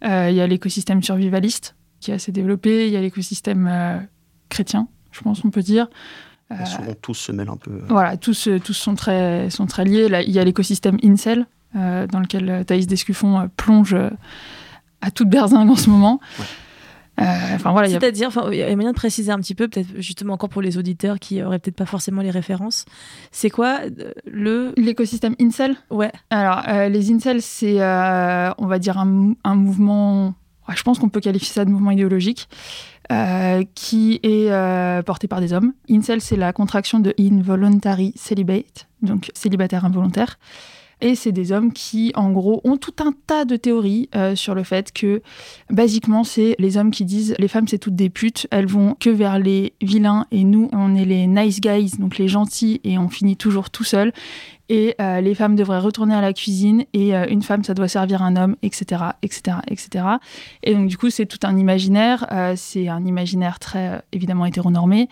[0.03, 2.87] Il y a l'écosystème survivaliste qui est assez développé.
[2.87, 3.99] Il y a l'écosystème euh,
[4.49, 5.89] chrétien, je pense, on peut dire.
[6.53, 7.83] Euh, Souvent, tous se mêlent un peu.
[7.89, 10.09] voilà, tous, euh, tous sont, très, sont très liés.
[10.09, 14.11] Là, il y a l'écosystème Incel, euh, dans lequel euh, Thaïs Descuffon euh, plonge euh,
[15.01, 16.21] à toute berzingue en ce moment.
[17.21, 19.55] Euh, Enfin voilà, il y a- C'est-à-dire, il y a moyen de préciser un petit
[19.55, 22.85] peu, peut-être justement encore pour les auditeurs qui auraient peut-être pas forcément les références.
[23.31, 25.77] C'est quoi euh, le l'écosystème incel?
[25.91, 26.11] Ouais.
[26.31, 30.33] Alors, euh, les incels, c'est, euh, on va dire, un, mou- un mouvement, ouais,
[30.73, 32.49] je pense qu'on peut qualifier ça de mouvement idéologique,
[33.13, 35.73] euh, qui est euh, porté par des hommes.
[35.91, 40.39] Incel, c'est la contraction de involuntary celibate, donc célibataire involontaire.
[41.01, 44.55] Et c'est des hommes qui, en gros, ont tout un tas de théories euh, sur
[44.55, 45.21] le fait que,
[45.69, 49.11] basiquement, c'est les hommes qui disent les femmes, c'est toutes des putes, elles vont que
[49.11, 53.09] vers les vilains et nous, on est les nice guys, donc les gentils, et on
[53.11, 54.13] finit toujours tout seul.
[54.69, 57.89] Et euh, les femmes devraient retourner à la cuisine et euh, une femme, ça doit
[57.89, 60.07] servir un homme, etc., etc., etc.
[60.63, 62.27] Et donc, du coup, c'est tout un imaginaire.
[62.33, 65.09] euh, c'est un imaginaire très, évidemment, hétéronormé,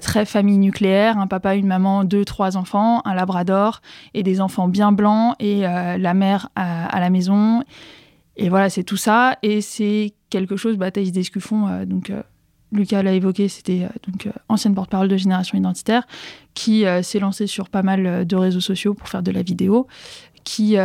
[0.00, 3.80] très famille nucléaire, un papa, une maman, deux, trois enfants, un labrador
[4.14, 7.64] et des enfants bien blancs et la mère à, la maison.
[8.36, 9.38] Et voilà, c'est tout ça.
[9.42, 12.12] Et c'est quelque chose, bah, Thaïs Descuffon, donc
[12.72, 16.06] Lucas l'a évoqué, c'était euh, donc euh, ancienne porte-parole de Génération Identitaire,
[16.54, 19.86] qui euh, s'est lancée sur pas mal de réseaux sociaux pour faire de la vidéo,
[20.44, 20.76] qui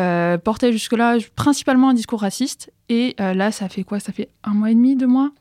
[0.43, 2.71] portait jusque-là principalement un discours raciste.
[2.89, 3.99] Et là, ça fait quoi?
[3.99, 5.31] Ça fait un mois et demi, deux mois?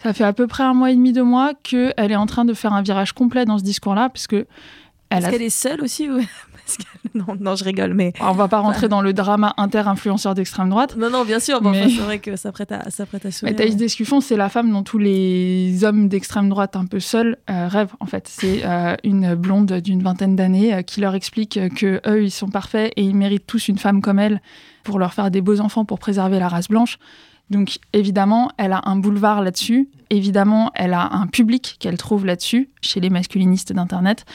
[0.00, 2.44] Ça fait à peu près un mois et demi, deux mois qu'elle est en train
[2.44, 4.46] de faire un virage complet dans ce discours-là, parce que
[5.10, 6.20] elle Est-ce a qu'elle est seule aussi ou-
[7.14, 8.12] Non, non, je rigole, mais.
[8.20, 10.96] on va pas rentrer dans le drama inter-influenceur d'extrême droite.
[10.96, 13.24] Non, non, bien sûr, bon, Mais- enfin, c'est vrai que ça prête à, ça prête
[13.24, 13.56] à Mais sourire.
[13.56, 13.76] Thaïs ouais.
[13.76, 17.94] Descuffon, c'est la femme dont tous les hommes d'extrême droite un peu seuls euh, rêvent,
[18.00, 18.28] en fait.
[18.28, 22.48] C'est euh, une blonde d'une vingtaine d'années euh, qui leur explique que eux, ils sont
[22.48, 24.40] parfaits et ils méritent tous une femme comme elle
[24.84, 26.98] pour leur faire des beaux enfants pour préserver la race blanche.
[27.50, 29.88] Donc, évidemment, elle a un boulevard là-dessus.
[30.10, 34.26] Évidemment, elle a un public qu'elle trouve là-dessus, chez les masculinistes d'Internet.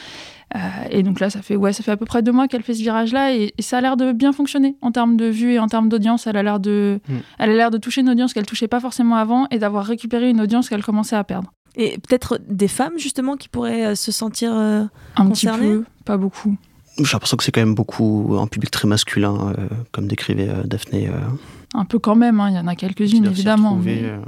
[0.54, 0.58] Euh,
[0.90, 2.74] et donc là, ça fait, ouais, ça fait à peu près deux mois qu'elle fait
[2.74, 5.58] ce virage-là et, et ça a l'air de bien fonctionner en termes de vues et
[5.58, 6.26] en termes d'audience.
[6.26, 7.12] Elle a l'air de, Mm.
[7.38, 10.30] elle a l'air de toucher une audience qu'elle touchait pas forcément avant et d'avoir récupéré
[10.30, 11.52] une audience qu'elle commençait à perdre.
[11.76, 14.84] Et peut-être des femmes, justement, qui pourraient euh, se sentir euh,
[15.16, 16.56] Un petit concernées peu, pas beaucoup.
[16.98, 20.62] J'ai l'impression que c'est quand même beaucoup un public très masculin, euh, comme décrivait euh,
[20.62, 21.08] Daphné.
[21.08, 21.12] euh,
[21.74, 24.18] Un peu quand même, hein, il y en a quelques-unes évidemment, retrouver, mais, euh,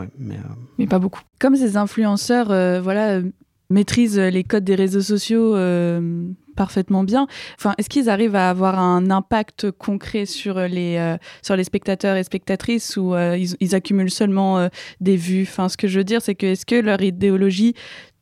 [0.00, 1.20] ouais, mais, euh, mais pas beaucoup.
[1.38, 3.22] Comme ces influenceurs, euh, voilà, euh,
[3.70, 6.28] maîtrisent les codes des réseaux sociaux euh,
[6.58, 7.28] parfaitement bien.
[7.56, 12.16] Enfin, est-ce qu'ils arrivent à avoir un impact concret sur les euh, sur les spectateurs
[12.16, 14.68] et spectatrices ou euh, ils, accumulent seulement euh,
[15.00, 15.42] des vues?
[15.42, 17.74] Enfin, ce que je veux dire, c'est que est-ce que leur idéologie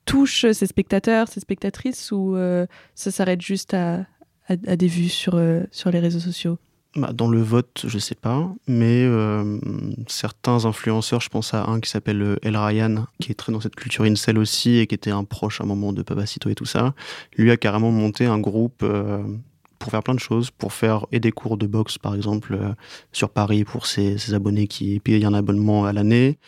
[0.05, 4.01] touche ces spectateurs, ces spectatrices ou euh, ça s'arrête juste à,
[4.49, 6.59] à, à des vues sur euh, sur les réseaux sociaux?
[6.97, 9.59] Bah, dans le vote, je sais pas, mais euh,
[10.07, 13.61] certains influenceurs, je pense à un qui s'appelle euh, El Ryan, qui est très dans
[13.61, 16.55] cette culture incel aussi et qui était un proche à un moment de Papacito et
[16.55, 16.95] tout ça.
[17.37, 19.23] Lui a carrément monté un groupe euh,
[19.79, 22.59] pour faire plein de choses, pour faire et des cours de boxe par exemple
[23.13, 26.39] sur Paris pour ses, ses abonnés qui payent un abonnement à l'année.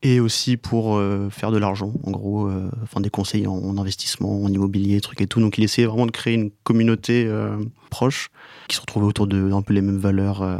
[0.00, 3.78] Et aussi pour euh, faire de l'argent, en gros, euh, enfin des conseils en, en
[3.78, 5.40] investissement, en immobilier, trucs et tout.
[5.40, 7.56] Donc il essayait vraiment de créer une communauté euh,
[7.90, 8.30] proche
[8.68, 10.42] qui se retrouvait autour de un peu les mêmes valeurs.
[10.42, 10.58] euh,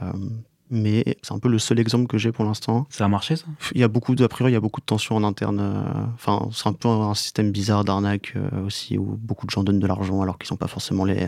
[0.71, 2.87] mais c'est un peu le seul exemple que j'ai pour l'instant.
[2.91, 3.47] Ça a marché, ça?
[3.75, 5.63] Il y a beaucoup de, a priori, il y a beaucoup de tensions en interne.
[6.15, 8.35] Enfin, c'est un peu un système bizarre d'arnaque
[8.67, 11.27] aussi, où beaucoup de gens donnent de l'argent alors qu'ils sont pas forcément les,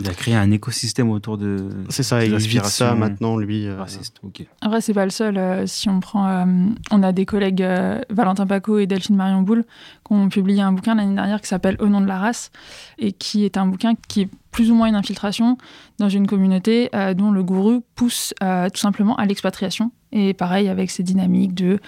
[0.00, 1.68] Il a créé un écosystème autour de.
[1.90, 3.66] C'est ça, il vit ça maintenant, lui.
[3.66, 3.76] Euh...
[3.76, 4.46] Raciste, ok.
[4.62, 5.36] Après, c'est pas le seul.
[5.36, 6.26] Euh, si on prend.
[6.26, 6.44] Euh,
[6.90, 9.64] on a des collègues, euh, Valentin Paco et Delphine Marion Boule,
[10.06, 12.50] qui ont publié un bouquin l'année dernière qui s'appelle Au nom de la race,
[12.98, 15.58] et qui est un bouquin qui est plus ou moins une infiltration
[15.98, 19.92] dans une communauté dont le gourou pousse tout simplement à l'expatriation.
[20.10, 21.78] Et pareil, avec ces dynamiques de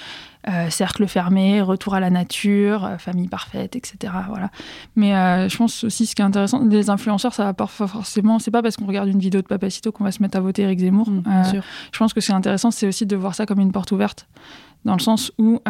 [0.48, 4.12] euh, cercle fermé, retour à la nature, euh, famille parfaite, etc.
[4.28, 4.50] Voilà.
[4.96, 8.40] Mais euh, je pense aussi ce qui est intéressant, les influenceurs, ça va pas forcément.
[8.40, 10.62] C'est pas parce qu'on regarde une vidéo de Papacito qu'on va se mettre à voter
[10.62, 11.09] Eric Zemmour.
[11.11, 11.22] Mm,
[11.92, 14.26] je pense que c'est intéressant, c'est aussi de voir ça comme une porte ouverte
[14.85, 15.61] dans le sens où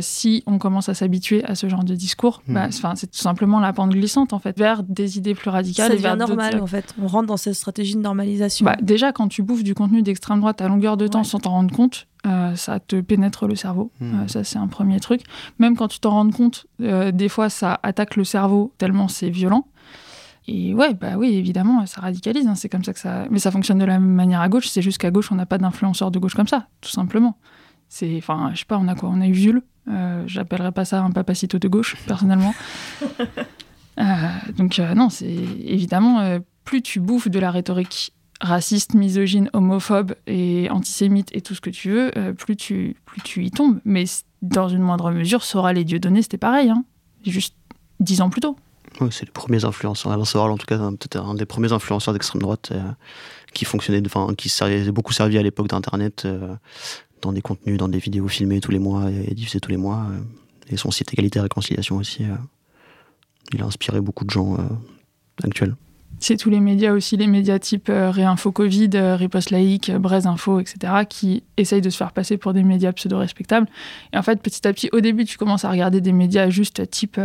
[0.00, 2.54] si on commence à s'habituer à ce genre de discours, mm.
[2.54, 5.90] bah, c'est tout simplement la pente glissante en fait vers des idées plus radicales.
[5.90, 6.94] Ça devient normal en fait.
[7.00, 8.64] On rentre dans cette stratégie de normalisation.
[8.64, 11.50] Bah, déjà, quand tu bouffes du contenu d'extrême droite à longueur de temps sans t'en
[11.50, 13.90] rendre compte, euh, ça te pénètre le cerveau.
[14.00, 14.20] Hmm.
[14.20, 15.22] Euh, ça, c'est un premier truc.
[15.58, 19.30] Même quand tu t'en rends compte, euh, des fois, ça attaque le cerveau tellement c'est
[19.30, 19.66] violent.
[20.46, 22.46] Et ouais, bah oui, évidemment, ça radicalise.
[22.46, 23.26] Hein, c'est comme ça que ça.
[23.30, 24.68] Mais ça fonctionne de la même manière à gauche.
[24.68, 27.36] C'est juste qu'à gauche, on n'a pas d'influenceurs de gauche comme ça, tout simplement.
[27.90, 29.62] C'est, enfin, je sais pas, on a quoi On a eu Jules.
[30.26, 32.54] J'appellerais pas ça un papacito de gauche, personnellement.
[34.56, 41.28] donc non, c'est évidemment plus tu bouffes de la rhétorique raciste, misogyne, homophobe et antisémite
[41.34, 43.80] et tout ce que tu veux, euh, plus, tu, plus tu y tombes.
[43.84, 44.04] Mais
[44.42, 46.70] dans une moindre mesure, Sora les dieux donnés, c'était pareil.
[46.70, 46.84] Hein.
[47.26, 47.54] Juste
[48.00, 48.56] dix ans plus tôt.
[49.10, 50.12] c'est les premiers influenceurs.
[50.12, 52.80] Alain Soral, en tout cas, peut-être un des premiers influenceurs d'extrême droite euh,
[53.52, 56.54] qui fonctionnait, enfin, qui s'est beaucoup servi à l'époque d'Internet euh,
[57.22, 60.06] dans des contenus, dans des vidéos filmées tous les mois et diffusées tous les mois.
[60.68, 62.24] et son site Égalité et Réconciliation aussi.
[63.52, 64.56] il a inspiré beaucoup de gens
[65.42, 65.74] actuels
[66.20, 69.98] c'est tous les médias aussi, les médias type euh, Réinfo Covid, euh, Riposte Laïque, euh,
[69.98, 73.66] Braise Info, etc., qui essayent de se faire passer pour des médias pseudo-respectables.
[74.12, 76.88] Et en fait, petit à petit, au début, tu commences à regarder des médias juste
[76.90, 77.18] type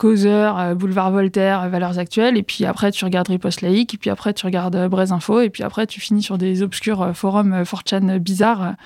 [0.00, 4.32] Causeur, Boulevard Voltaire, Valeurs Actuelles, et puis après, tu regardes Riposte Laïque, et puis après,
[4.32, 8.76] tu regardes Braise Info, et puis après, tu finis sur des obscurs forums 4chan bizarres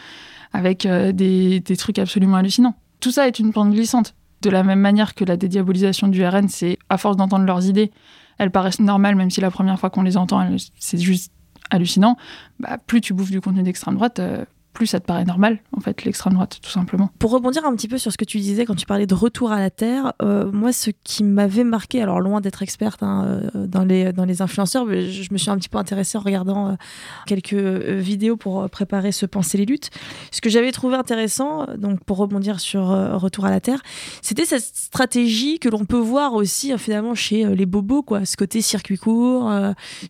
[0.52, 2.74] avec des, trucs absolument hallucinants.
[2.98, 4.16] Tout ça est une pente glissante.
[4.42, 7.92] De la même manière que la dédiabolisation du RN, c'est à force d'entendre leurs idées,
[8.38, 10.44] elles paraissent normales, même si la première fois qu'on les entend,
[10.80, 11.32] c'est juste
[11.70, 12.16] hallucinant.
[12.58, 15.80] Bah, plus tu bouffes du contenu d'extrême droite, euh, plus ça te paraît normal, en
[15.80, 17.08] fait, l'extrême droite, tout simplement.
[17.20, 19.52] Pour rebondir un petit peu sur ce que tu disais quand tu parlais de retour
[19.52, 23.66] à la Terre, euh, moi, ce qui m'avait marqué, alors loin d'être experte hein, euh,
[23.66, 26.72] dans, les, influenceurs, mais je me suis un petit peu intéressée en regardant euh,
[27.24, 29.90] quelques vidéos pour préparer ce Penser les luttes.
[30.32, 32.86] Ce que j'avais trouvé intéressant, donc pour rebondir sur
[33.20, 33.80] Retour à la Terre,
[34.22, 38.24] c'était cette stratégie que l'on peut voir aussi finalement chez les bobos, quoi.
[38.24, 39.50] Ce côté circuit court,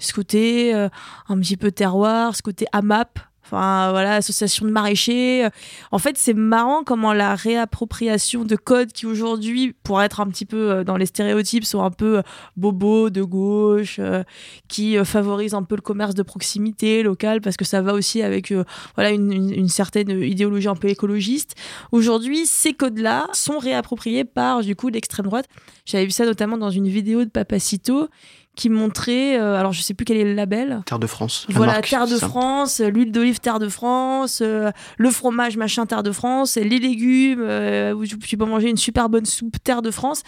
[0.01, 5.49] ce côté un petit peu terroir, ce côté AMAP, Enfin, voilà, association de maraîchers.
[5.91, 10.47] En fait, c'est marrant comment la réappropriation de codes qui aujourd'hui, pour être un petit
[10.47, 12.23] peu euh, dans les stéréotypes, sont un peu euh,
[12.57, 14.23] bobos de gauche, euh,
[14.69, 18.53] qui favorisent un peu le commerce de proximité local parce que ça va aussi avec
[18.95, 21.55] voilà une, certaine idéologie un peu écologiste.
[21.93, 25.47] Aujourd'hui, ces codes-là sont réappropriés par du coup l'extrême droite.
[25.85, 28.09] J'avais vu ça notamment dans une vidéo de Papacito
[28.55, 30.83] qui montrait, euh, alors je sais plus quel est le label.
[30.87, 31.47] Terre de France.
[31.51, 36.03] Voilà, Terre de France, euh, l'huile d'olive Terre de France, euh, le fromage machin Terre
[36.03, 40.23] de France, les légumes, où tu peux manger une super bonne soupe Terre de France.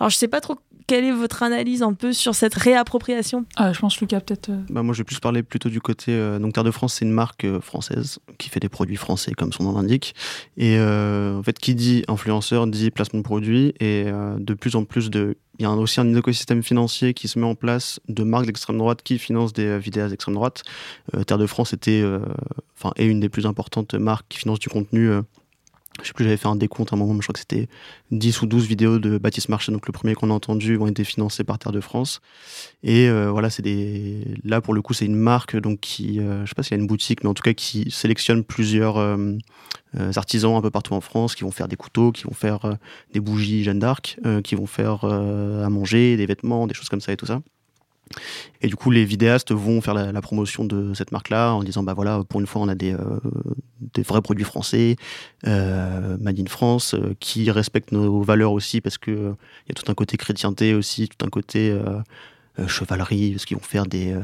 [0.00, 3.74] Alors je sais pas trop quelle est votre analyse un peu sur cette réappropriation ah,
[3.74, 4.50] Je pense Lucas peut-être.
[4.70, 7.12] Bah, moi je vais plus parler plutôt du côté donc Terre de France c'est une
[7.12, 10.14] marque française qui fait des produits français comme son nom l'indique
[10.56, 15.10] et en fait qui dit influenceur dit placement de produits et de plus en plus
[15.10, 18.46] de il y a aussi un écosystème financier qui se met en place de marques
[18.46, 20.62] d'extrême droite qui financent des euh, vidéos d'extrême droite.
[21.14, 22.20] Euh, Terre de France était, euh,
[22.96, 25.10] est une des plus importantes marques qui finance du contenu.
[26.02, 27.68] Je sais plus, j'avais fait un décompte à un moment, mais je crois que c'était
[28.12, 31.02] 10 ou 12 vidéos de Baptiste Marchais, donc le premier qu'on a entendu, ont été
[31.02, 32.20] financés par Terre de France.
[32.84, 34.36] Et voilà, c'est des.
[34.44, 36.80] Là, pour le coup, c'est une marque donc qui, je sais pas s'il y a
[36.80, 38.98] une boutique, mais en tout cas qui sélectionne plusieurs
[39.96, 42.64] euh, artisans un peu partout en France qui vont faire des couteaux, qui vont faire
[42.66, 42.74] euh,
[43.12, 47.00] des bougies Jeanne d'Arc, euh, qui vont faire à manger, des vêtements, des choses comme
[47.00, 47.40] ça et tout ça.
[48.60, 51.94] Et du coup, les vidéastes vont faire la, promotion de cette marque-là en disant bah
[51.94, 52.96] voilà, pour une fois, on a des,
[53.94, 54.96] des vrais produits français,
[55.44, 59.94] made in France, qui respectent nos valeurs aussi parce que il y a tout un
[59.94, 61.76] côté chrétienté aussi, tout un côté
[62.66, 64.16] chevalerie, parce qu'ils vont faire des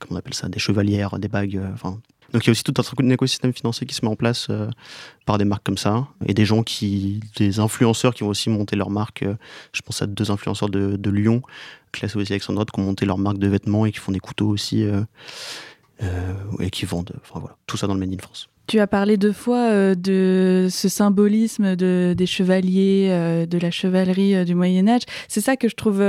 [0.00, 2.00] comment on appelle ça, des chevalières, des bagues, enfin
[2.32, 4.68] donc il y a aussi tout un écosystème financier qui se met en place euh,
[5.24, 8.76] par des marques comme ça et des gens qui, des influenceurs qui vont aussi monter
[8.76, 9.22] leur marque.
[9.22, 9.34] Euh,
[9.72, 11.42] je pense à deux influenceurs de, Lyon,
[11.90, 14.48] classés aussi Alexandre, qui ont monté leur marque de vêtements et qui font des couteaux
[14.48, 15.02] aussi euh,
[16.60, 17.14] et qui vendent.
[17.22, 18.50] Enfin voilà, tout ça dans le Made in France.
[18.68, 23.70] Tu as parlé deux fois euh, de ce symbolisme de, des chevaliers, euh, de la
[23.70, 25.00] chevalerie euh, du Moyen Âge.
[25.26, 26.04] C'est ça que je trouve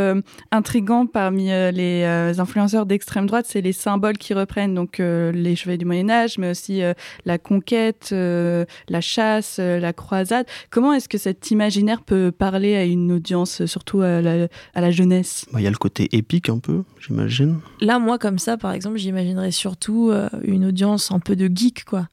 [0.51, 2.03] intrigant parmi les
[2.37, 6.49] influenceurs d'extrême droite, c'est les symboles qui reprennent donc les chevaliers du Moyen Âge, mais
[6.49, 6.81] aussi
[7.25, 10.45] la conquête, la chasse, la croisade.
[10.69, 15.45] Comment est-ce que cet imaginaire peut parler à une audience, surtout à la, jeunesse?
[15.53, 17.59] Bah, Il y a le côté épique un peu, j'imagine.
[17.81, 20.11] Là, moi, comme ça, par exemple, j'imaginerais surtout
[20.43, 22.07] une audience un peu de geek, quoi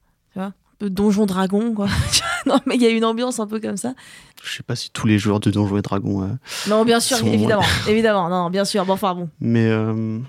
[0.81, 1.87] donjon dragon quoi.
[2.45, 3.93] non mais il y a une ambiance un peu comme ça.
[4.43, 6.23] Je sais pas si tous les joueurs de donjon et dragon.
[6.23, 6.27] Euh,
[6.67, 9.29] non bien sûr évidemment évidemment non bien sûr bon enfin bon.
[9.39, 10.19] Mais euh,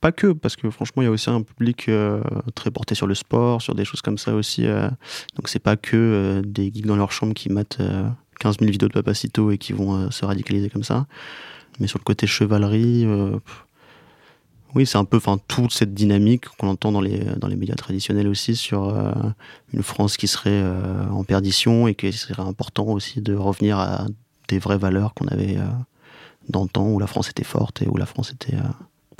[0.00, 2.20] pas que parce que franchement il y a aussi un public euh,
[2.54, 4.64] très porté sur le sport sur des choses comme ça aussi
[5.36, 7.82] donc c'est pas que des geeks dans leur chambre qui matent
[8.40, 11.06] 15 000 vidéos de Papacito et qui vont se radicaliser comme ça.
[11.78, 13.06] Mais sur le côté chevalerie
[14.74, 17.74] oui, c'est un peu enfin, toute cette dynamique qu'on entend dans les, dans les médias
[17.74, 19.12] traditionnels aussi sur euh,
[19.72, 24.06] une France qui serait euh, en perdition et qu'il serait important aussi de revenir à
[24.48, 25.66] des vraies valeurs qu'on avait euh,
[26.48, 28.56] dans le temps où la France était forte et où la France était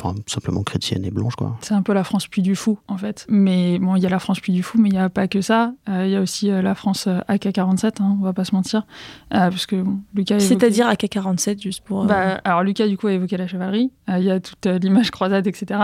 [0.01, 1.37] enfin, simplement chrétienne et blanche.
[1.37, 1.57] quoi.
[1.61, 3.27] C'est un peu la France puis du fou, en fait.
[3.29, 5.29] Mais bon, il y a la France puis du fou, mais il n'y a pas
[5.29, 5.73] que ça.
[5.89, 8.55] Euh, il y a aussi euh, la France euh, AK-47, hein, on va pas se
[8.55, 8.87] mentir.
[9.31, 10.41] parce que Lucas.
[10.41, 12.05] C'est-à-dire AK-47, juste pour.
[12.05, 13.91] Bah, alors, Lucas, du coup, a évoqué la chevalerie.
[14.09, 15.81] Il y a toute l'image croisade, etc.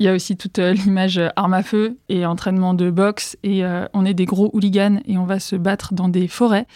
[0.00, 3.36] Il y a aussi toute l'image arme à feu et entraînement de boxe.
[3.42, 6.66] Et on est des gros hooligans et on va se battre dans des forêts.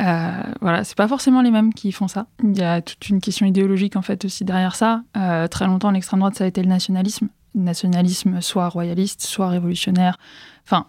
[0.00, 2.26] Euh, voilà, c'est pas forcément les mêmes qui font ça.
[2.42, 5.02] Il y a toute une question idéologique en fait aussi derrière ça.
[5.16, 10.18] Euh, très longtemps, l'extrême droite ça a été le nationalisme, nationalisme soit royaliste, soit révolutionnaire.
[10.64, 10.86] Enfin,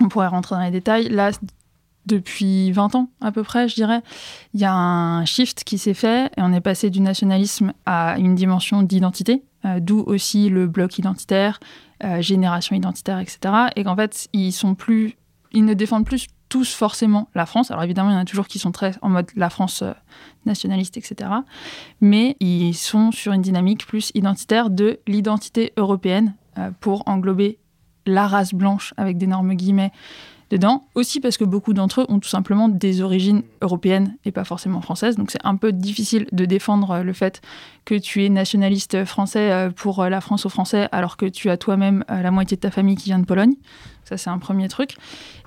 [0.00, 1.08] on pourrait rentrer dans les détails.
[1.08, 1.32] Là,
[2.06, 4.00] depuis 20 ans à peu près, je dirais,
[4.54, 8.18] il y a un shift qui s'est fait et on est passé du nationalisme à
[8.18, 11.60] une dimension d'identité, euh, d'où aussi le bloc identitaire,
[12.20, 13.40] génération identitaire, etc.
[13.76, 15.18] Et qu'en fait, ils sont plus,
[15.52, 17.70] ils ne défendent plus tous forcément la France.
[17.70, 19.92] Alors évidemment, il y en a toujours qui sont très en mode la France euh,
[20.44, 21.30] nationaliste, etc.
[22.02, 27.58] Mais ils sont sur une dynamique plus identitaire de l'identité européenne euh, pour englober
[28.04, 29.92] la race blanche avec d'énormes guillemets
[30.50, 30.86] dedans.
[30.94, 34.80] Aussi parce que beaucoup d'entre eux ont tout simplement des origines européennes et pas forcément
[34.80, 35.16] françaises.
[35.16, 37.40] Donc c'est un peu difficile de défendre le fait
[37.84, 41.56] que tu es nationaliste français euh, pour la France aux Français alors que tu as
[41.56, 43.54] toi-même la moitié de ta famille qui vient de Pologne.
[44.04, 44.96] Ça, c'est un premier truc.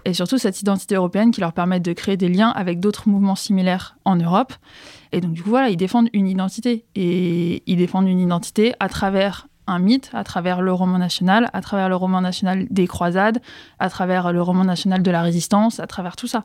[0.06, 3.36] Et surtout, cette identité européenne qui leur permet de créer des liens avec d'autres mouvements
[3.36, 4.54] similaires en Europe.
[5.12, 6.86] Et donc, du coup, voilà, ils défendent une identité.
[6.96, 11.62] Et ils défendent une identité à travers un mythe, à travers le roman national, à
[11.62, 13.41] travers le roman national des croisades,
[13.80, 16.43] à travers le roman national de la résistance, à travers tout ça.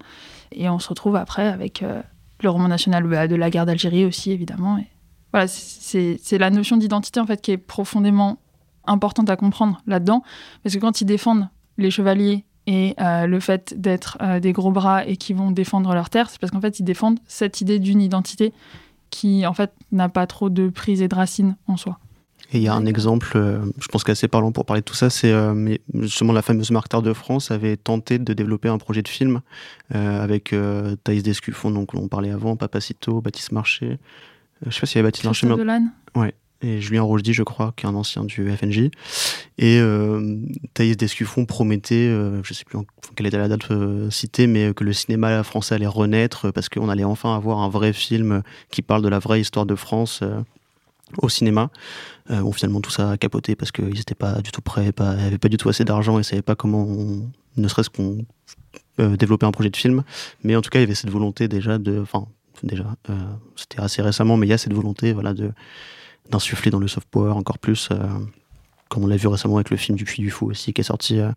[0.53, 2.01] Et on se retrouve après avec euh,
[2.43, 4.79] le roman national bah, de la guerre d'Algérie aussi, évidemment.
[4.79, 4.87] Et
[5.33, 8.39] voilà, c'est la notion d'identité, en fait, qui est profondément
[8.87, 10.23] importante à comprendre là-dedans.
[10.63, 14.71] Parce que quand ils défendent les chevaliers et euh, le fait d'être euh, des gros
[14.71, 17.79] bras et qui vont défendre leur terre, c'est parce qu'en fait, ils défendent cette idée
[17.79, 18.53] d'une identité
[19.11, 21.99] qui, en fait, n'a pas trop de prise et de racines en soi.
[22.53, 24.95] Et il y a un exemple, euh, je pense qu'assez parlant pour parler de tout
[24.95, 29.03] ça, c'est mais justement la fameuse Marque de France avait tenté de développer un projet
[29.03, 29.41] de film
[29.91, 30.55] avec
[31.05, 33.99] Thaïs Descuffon, donc on parlait avant, Papacito, Baptiste Marché.
[34.65, 35.47] je sais pas s'il y avait Baptiste Marché.
[35.47, 36.21] Mais...
[36.21, 38.91] Ouais et Julien Rochdy, je crois, qui est un ancien du FNJ.
[39.59, 40.37] Et euh,
[40.75, 42.79] Thaïs Descuffon promettait, euh, je ne sais plus
[43.15, 46.89] quelle était la date euh, citée, mais que le cinéma français allait renaître parce qu'on
[46.89, 50.23] allait enfin avoir un vrai film qui parle de la vraie histoire de France
[51.19, 51.71] au cinéma.
[52.29, 55.49] bon, finalement, tout ça a capoté parce qu'ils n'étaient pas du tout prêts, n'avaient pas
[55.49, 56.87] du tout assez d'argent et ne savaient pas comment,
[57.57, 58.25] ne serait-ce qu'on
[58.99, 60.03] développer un projet de film.
[60.45, 62.01] Mais en tout cas, il y avait cette volonté déjà de.
[62.01, 62.27] Enfin,
[62.63, 62.85] déjà,
[63.57, 65.53] c'était assez récemment, mais il y a cette volonté voilà, de
[66.31, 67.97] d'insuffler dans le soft power encore plus, euh,
[68.89, 70.85] comme on l'a vu récemment avec le film du Puy du Fou aussi, qui est
[70.85, 71.31] sorti euh,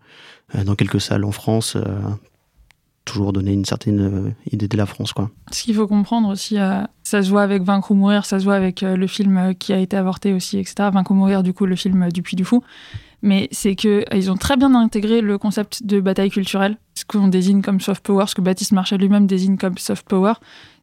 [0.56, 1.78] euh, dans quelques salles en France
[3.12, 5.14] toujours donner une certaine idée de la France.
[5.52, 6.58] Ce qu'il faut comprendre aussi,
[7.04, 9.78] ça se voit avec Vaincre ou mourir, ça se voit avec le film qui a
[9.78, 10.90] été avorté aussi, etc.
[10.92, 12.64] Vaincre ou mourir, du coup, le film du Puy du Fou.
[13.22, 17.62] Mais c'est qu'ils ont très bien intégré le concept de bataille culturelle, ce qu'on désigne
[17.62, 20.34] comme soft power, ce que Baptiste Marchal lui-même désigne comme soft power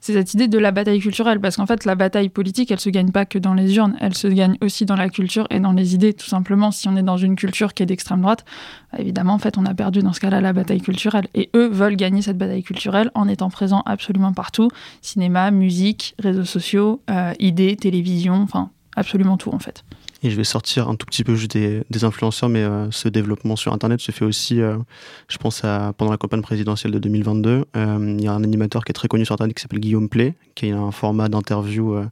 [0.00, 2.90] c'est cette idée de la bataille culturelle, parce qu'en fait, la bataille politique, elle se
[2.90, 5.72] gagne pas que dans les urnes, elle se gagne aussi dans la culture et dans
[5.72, 6.70] les idées, tout simplement.
[6.70, 8.44] Si on est dans une culture qui est d'extrême droite,
[8.92, 11.26] bah, évidemment, en fait, on a perdu dans ce cas-là la bataille culturelle.
[11.34, 14.68] Et eux veulent gagner cette bataille culturelle en étant présents absolument partout
[15.02, 19.84] cinéma, musique, réseaux sociaux, euh, idées, télévision, enfin, absolument tout, en fait.
[20.22, 23.54] Et je vais sortir un tout petit peu juste des, influenceurs, mais euh, ce développement
[23.54, 24.76] sur Internet se fait aussi, euh,
[25.28, 25.62] je pense,
[25.96, 27.64] pendant la campagne présidentielle de 2022.
[27.76, 30.08] Euh, il y a un animateur qui est très connu sur Internet qui s'appelle Guillaume
[30.08, 32.02] Play, qui a un format d'interview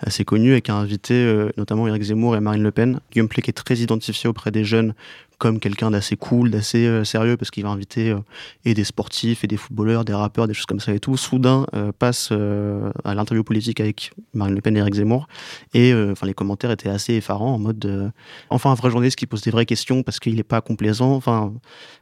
[0.00, 2.98] assez connu et qui a invité notamment Eric Zemmour et Marine Le Pen.
[3.12, 4.94] Guillaume Play qui est très identifié auprès des jeunes
[5.42, 8.20] comme quelqu'un d'assez cool, d'assez euh, sérieux, parce qu'il va inviter euh,
[8.64, 11.16] et des sportifs, et des footballeurs, des rappeurs, des choses comme ça et tout.
[11.16, 15.26] Soudain, euh, passe à l'interview politique avec Marine Le Pen et Eric Zemmour,
[15.74, 18.12] et enfin les commentaires étaient assez effarants, en mode
[18.50, 21.52] enfin un vrai journaliste qui pose des vraies questions parce qu'il n'est pas complaisant, enfin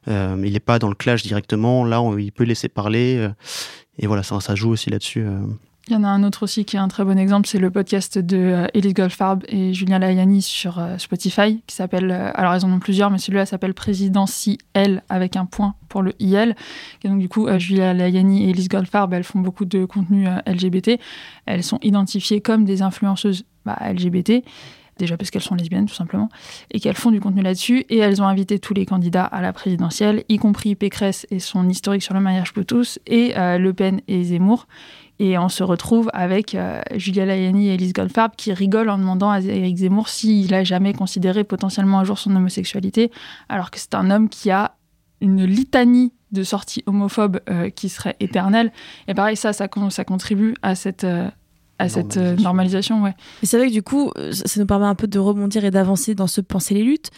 [0.06, 1.84] il n'est pas dans le clash directement.
[1.84, 3.28] Là, il peut laisser parler,
[3.98, 5.24] et voilà, ça, ça joue aussi là-dessus.
[5.90, 7.68] Il y en a un autre aussi qui est un très bon exemple, c'est le
[7.68, 12.54] podcast de euh, Elise Goldfarb et Julien Layani sur euh, Spotify, qui s'appelle, euh, alors
[12.54, 16.54] ils en ont plusieurs, mais celui-là s'appelle Présidentiel avec un point pour le IL.
[17.02, 21.00] Et donc du coup, Julien Layani et Elise Goldfarb, elles font beaucoup de contenu LGBT.
[21.46, 24.44] Elles sont identifiées comme des influenceuses bah, LGBT
[24.96, 26.28] déjà parce qu'elles sont lesbiennes tout simplement,
[26.70, 29.54] et qu'elles font du contenu là-dessus, et elles ont invité tous les candidats à la
[29.54, 34.02] présidentielle, y compris Pécresse et son historique sur le mariage pour tous, et Le Pen
[34.08, 34.66] et Zemmour.
[35.20, 39.30] Et on se retrouve avec euh, Julia Layani et Elise Goldfarb qui rigolent en demandant
[39.30, 43.12] à Eric Zemmour s'il a jamais considéré potentiellement un jour son homosexualité,
[43.50, 44.76] alors que c'est un homme qui a
[45.20, 48.72] une litanie de sorties homophobes euh, qui serait éternelle.
[49.08, 51.28] Et pareil, ça, ça, contribue à cette, euh,
[51.80, 53.02] à cette normalisation.
[53.02, 53.14] Ouais.
[53.42, 56.14] Et c'est vrai que du coup, ça nous permet un peu de rebondir et d'avancer
[56.14, 57.10] dans ce penser les luttes.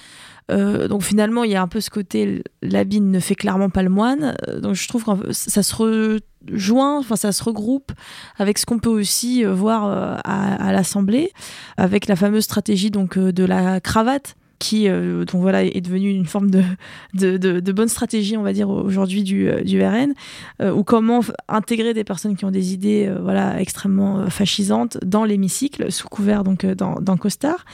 [0.50, 3.82] Euh, donc finalement, il y a un peu ce côté, l'abîme ne fait clairement pas
[3.82, 4.34] le moine.
[4.48, 7.92] Euh, donc je trouve que ça se rejoint, enfin ça se regroupe
[8.38, 11.32] avec ce qu'on peut aussi euh, voir à, à l'Assemblée,
[11.76, 16.26] avec la fameuse stratégie donc de la cravate qui euh, donc voilà est devenu une
[16.26, 20.14] forme de, bonne stratégie on va dire aujourd'hui du, euh, du RN
[20.60, 25.90] euh, ou comment intégrer des personnes qui ont des idées voilà extrêmement fascisantes dans l'hémicycle
[25.90, 27.64] sous couvert donc dans Costard.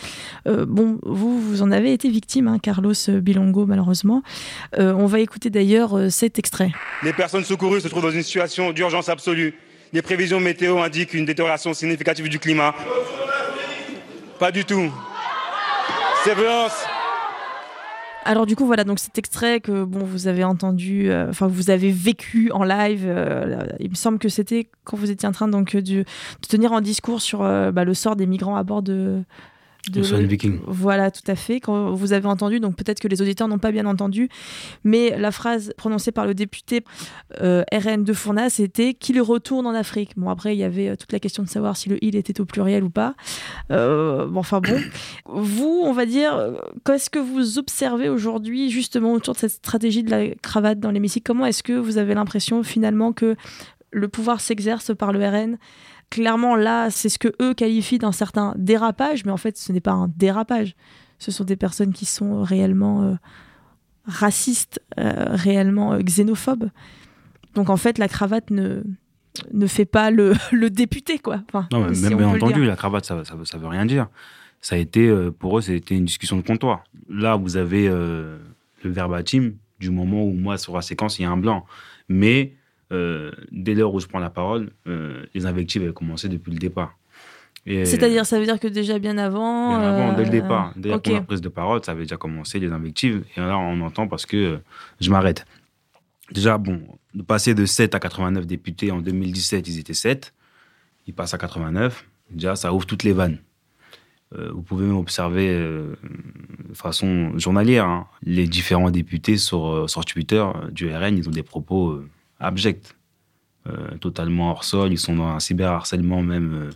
[0.47, 4.22] Bon vous vous en avez été victime hein, Carlos Bilongo malheureusement.
[4.76, 6.72] On va écouter d'ailleurs cet extrait.
[7.03, 9.55] Les personnes secourues se trouvent dans une situation d'urgence absolue.
[9.93, 12.74] Les prévisions météo indiquent une détérioration significative du climat.
[14.39, 14.91] Pas du tout
[18.24, 21.70] alors du coup voilà donc cet extrait que bon vous avez entendu euh, enfin vous
[21.70, 25.49] avez vécu en live euh, il me semble que c'était quand vous étiez en train
[25.49, 26.05] donc de,
[26.47, 29.22] tenir un discours sur euh, bah, le sort des migrants à bord de
[29.91, 30.61] de Viking.
[30.66, 31.61] Voilà, tout à fait.
[31.61, 34.28] Quand vous avez entendu, donc peut-être que les auditeurs n'ont pas bien entendu,
[34.84, 36.84] mais la phrase prononcée par le député
[37.41, 40.12] euh, RN de Fournas, c'était qu'il retourne en Afrique.
[40.16, 42.41] Bon, après, il y avait euh, toute la question de savoir si le il était
[42.41, 43.14] au pluriel ou pas.
[43.70, 44.80] Euh, bon, enfin bon.
[45.26, 50.11] vous, on va dire, qu'est-ce que vous observez aujourd'hui, justement, autour de cette stratégie de
[50.11, 51.26] la cravate dans l'hémicycle?
[51.26, 53.36] Comment est-ce que vous avez l'impression, finalement, que
[53.91, 55.59] le pouvoir s'exerce par le RN
[56.11, 59.80] clairement, là, c'est ce que eux qualifient d'un certain dérapage, mais en fait, ce n'est
[59.80, 60.74] pas un dérapage.
[61.18, 63.14] Ce sont des personnes qui sont réellement euh,
[64.04, 66.70] racistes, euh, réellement euh, xénophobes.
[67.54, 68.82] Donc, en fait, la cravate ne,
[69.52, 71.42] ne fait pas le, le député, quoi.
[71.48, 74.09] Enfin, non, mais bien entendu, la cravate, ça, ça, ça, veut rien dire.
[74.61, 76.82] Ça a été, pour eux, c'était une discussion de comptoir.
[77.09, 78.40] Là, vous avez le
[78.82, 81.64] verbatim du moment où, moi, sur la séquence, il y a un blanc.
[82.09, 82.56] Mais
[82.91, 86.59] euh, dès l'heure où je prends la parole, euh, les invectives avaient commencé depuis le
[86.59, 86.97] départ.
[87.66, 89.78] C'est-à-dire, ça veut dire que déjà bien avant.
[89.78, 92.16] Bien avant, dès le euh, départ, dès la première prise de parole, ça avait déjà
[92.16, 93.24] commencé les invectives.
[93.36, 94.59] Et là, on entend parce que
[95.01, 95.45] je m'arrête.
[96.32, 96.80] Déjà, bon,
[97.12, 100.32] de passer de 7 à 89 députés en 2017, ils étaient 7.
[101.07, 102.07] Ils passent à 89.
[102.30, 103.39] Déjà, ça ouvre toutes les vannes.
[104.32, 110.95] vous pouvez même observer de façon journalière hein, les différents députés sur, sur Twitter du
[110.95, 112.03] RN, ils ont des propos
[112.41, 112.95] abjects,
[113.66, 114.93] euh, totalement hors sol.
[114.93, 116.70] Ils sont dans un cyberharcèlement même euh,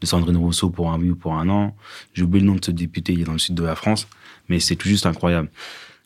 [0.00, 1.76] de Sandrine Rousseau pour un oui ou pour un an.
[2.12, 4.08] J'ai oublié le nom de ce député, il est dans le sud de la France,
[4.48, 5.50] mais c'est tout juste incroyable.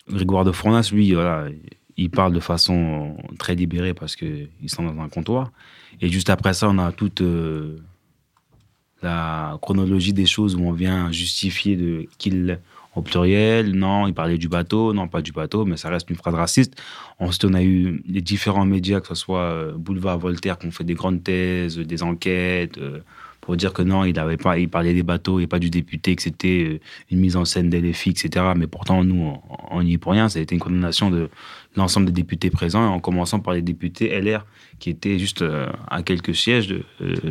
[0.09, 1.49] Grégoire de Fournas, lui, voilà,
[1.97, 5.51] il parle de façon très libérée parce qu'ils sont dans un comptoir.
[6.01, 7.79] Et juste après ça, on a toute euh,
[9.03, 12.61] la chronologie des choses où on vient justifier de qu'il
[12.99, 16.17] au pluriel, non, il parlait du bateau, non, pas du bateau, mais ça reste une
[16.17, 16.75] phrase raciste.
[17.19, 20.71] Ensuite, on a eu les différents médias, que ce soit euh, Boulevard Voltaire, qui ont
[20.71, 23.01] fait des grandes thèses, des enquêtes, euh,
[23.41, 26.17] pour dire que non, il, avait pas, il parlait des bateaux et pas du député,
[26.17, 26.81] que c'était euh,
[27.11, 28.47] une mise en scène d'LFI, etc.
[28.57, 29.39] Mais pourtant, nous,
[29.71, 30.29] on n'y est pour rien.
[30.29, 31.31] Ça a été une condamnation de
[31.77, 34.45] l'ensemble des députés présents, en commençant par les députés LR,
[34.81, 35.45] qui étaient juste
[35.89, 36.83] à quelques sièges de,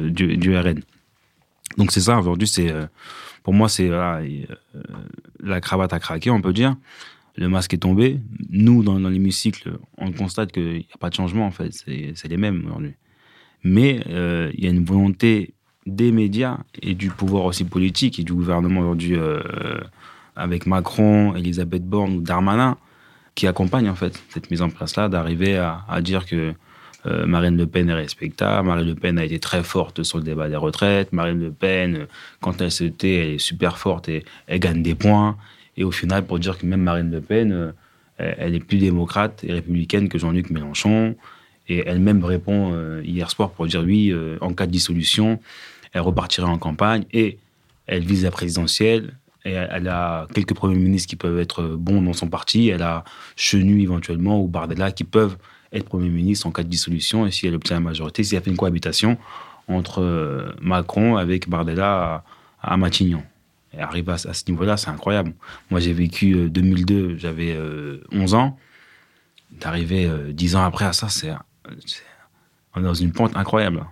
[0.09, 0.79] du, du, RN.
[1.77, 2.73] Donc c'est ça, aujourd'hui, c'est
[3.47, 4.27] pour moi, c'est euh,
[5.39, 6.75] la cravate a craqué, on peut dire.
[7.37, 8.19] Le masque est tombé.
[8.49, 11.71] Nous, dans, l'hémicycle, on constate qu'il n'y a pas de changement, en fait.
[11.71, 12.95] C'est les mêmes aujourd'hui.
[13.63, 15.53] Mais euh, il y a une volonté
[15.85, 19.79] des médias et du pouvoir aussi politique et du gouvernement aujourd'hui euh,
[20.35, 22.77] avec Macron, Elisabeth Borne ou Darmanin
[23.33, 26.53] qui accompagnent en fait cette mise en place-là, d'arriver à, dire que
[27.07, 30.23] euh, Marine Le Pen est respectable, Marine Le Pen a été très forte sur le
[30.23, 32.07] débat des retraites, Marine Le Pen,
[32.41, 35.37] quand elle se tait, elle est super forte et elle gagne des points.
[35.77, 37.71] Et au final, pour dire que même Marine Le Pen, euh,
[38.17, 41.15] elle est plus démocrate et républicaine que Jean-Luc Mélenchon.
[41.69, 45.39] Et elle-même répond euh, hier soir pour dire oui, en cas de dissolution,
[45.93, 47.37] elle repartirait en campagne et
[47.85, 49.13] elle vise la présidentielle.
[49.45, 52.67] Et elle a quelques premiers ministres qui peuvent être bons dans son parti.
[52.67, 53.05] Elle a
[53.37, 55.37] Chenu éventuellement ou Bardella qui peuvent
[55.73, 58.41] être Premier ministre en cas de dissolution et si elle obtient la majorité, si elle
[58.43, 59.17] fait une cohabitation
[59.67, 62.23] entre euh, Macron avec Bardella
[62.61, 63.23] à, à Matignon.
[63.73, 65.33] Et arriver à, à ce niveau-là, c'est incroyable.
[65.69, 68.57] Moi, j'ai vécu euh, 2002, j'avais euh, 11 ans.
[69.51, 71.33] D'arriver euh, 10 ans après à ça, c'est
[71.85, 72.01] c'est-
[72.75, 73.85] on est dans une pente incroyable.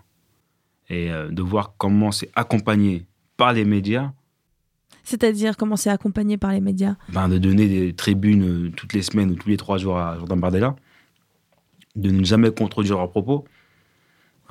[0.90, 3.06] Et euh, de voir comment c'est accompagné
[3.38, 4.12] par les médias,
[5.04, 6.96] C'est-à-dire comment c'est accompagné par les médias?
[7.10, 10.16] Ben, de donner des tribunes euh, toutes les semaines ou tous les trois jours à
[10.18, 10.76] Jordan Bardella,
[11.96, 13.46] de ne jamais contredire leurs propos.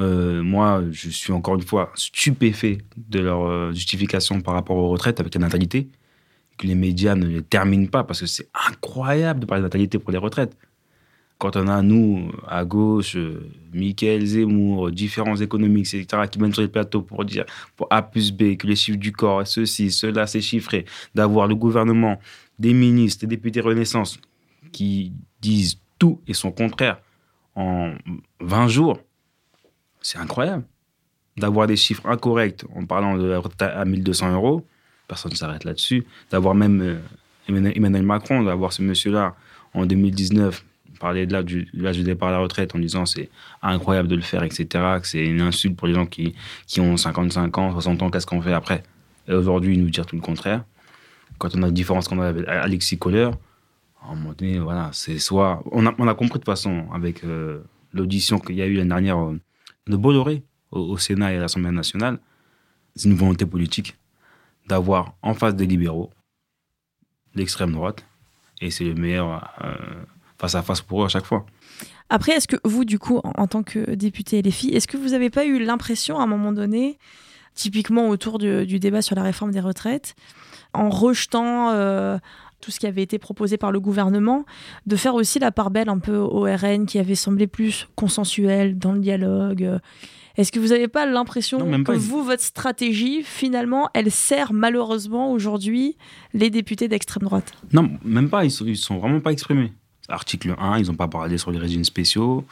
[0.01, 4.89] Euh, moi, je suis encore une fois stupéfait de leur euh, justification par rapport aux
[4.89, 5.89] retraites avec la natalité,
[6.59, 9.99] que les médias ne les terminent pas, parce que c'est incroyable de parler de natalité
[9.99, 10.57] pour les retraites.
[11.39, 16.63] Quand on a, nous, à gauche, euh, Michael Zemmour, différents économistes, etc., qui viennent sur
[16.63, 17.45] les plateaux pour dire,
[17.77, 21.55] pour A plus B, que les chiffres du corps, ceci, cela, c'est chiffré, d'avoir le
[21.55, 22.19] gouvernement,
[22.59, 24.19] des ministres, des députés Renaissance,
[24.73, 27.01] qui disent tout et son contraire
[27.57, 27.95] en
[28.41, 28.99] 20 jours,
[30.01, 30.65] c'est incroyable.
[31.37, 34.67] D'avoir des chiffres incorrects en parlant de la retraite à 1200 euros,
[35.09, 36.05] personne ne s'arrête là-dessus.
[36.31, 36.99] D'avoir même euh,
[37.49, 39.35] Emmanuel Macron, d'avoir ce monsieur-là
[39.73, 40.65] en 2019
[41.01, 43.29] parler de du l'âge de départ à la retraite en disant c'est
[43.63, 44.67] incroyable de le faire, etc.,
[45.01, 46.35] que c'est une insulte pour les gens qui,
[46.67, 48.83] qui ont 55 ans, 60 ans, qu'est-ce qu'on fait après?
[49.29, 50.65] Et aujourd'hui, nous dire tout le contraire.
[51.39, 53.31] Quand on a une différence qu'on a avec Alexis Kohler,
[54.13, 55.63] un moment donné, voilà, c'est soit.
[55.73, 58.75] On a, on a compris de toute façon, avec euh, l'audition qu'il y a eu
[58.75, 59.41] l'année dernière euh,
[59.87, 62.19] de Bolloré au, Sénat et à l'Assemblée nationale,
[62.97, 63.97] c'est une volonté politique
[64.67, 66.11] d'avoir en face des libéraux
[67.35, 68.05] l'extrême droite,
[68.61, 69.75] et c'est le meilleur euh,
[70.39, 71.45] face à face pour eux à chaque fois.
[72.09, 75.31] Après, est-ce que vous, du coup, en, tant que député LFI, est-ce que vous n'avez
[75.31, 76.99] pas eu l'impression à un moment donné,
[77.55, 80.15] typiquement autour du, du débat sur la réforme des retraites,
[80.75, 81.73] en rejetant
[82.65, 84.47] tout ce qui avait été proposé par le gouvernement,
[84.87, 88.79] de faire aussi la part belle un peu au RN qui avait semblé plus consensuel
[88.79, 89.79] dans le dialogue.
[90.37, 91.93] Est-ce que vous n'avez pas l'impression que pas.
[91.95, 95.97] vous, votre stratégie, finalement, elle sert malheureusement aujourd'hui
[96.33, 97.53] les députés d'extrême droite?
[97.73, 99.73] Non, même pas, ils sont, ils sont vraiment pas exprimés.
[100.09, 102.45] Article 1, ils n'ont pas parlé sur les régimes spéciaux.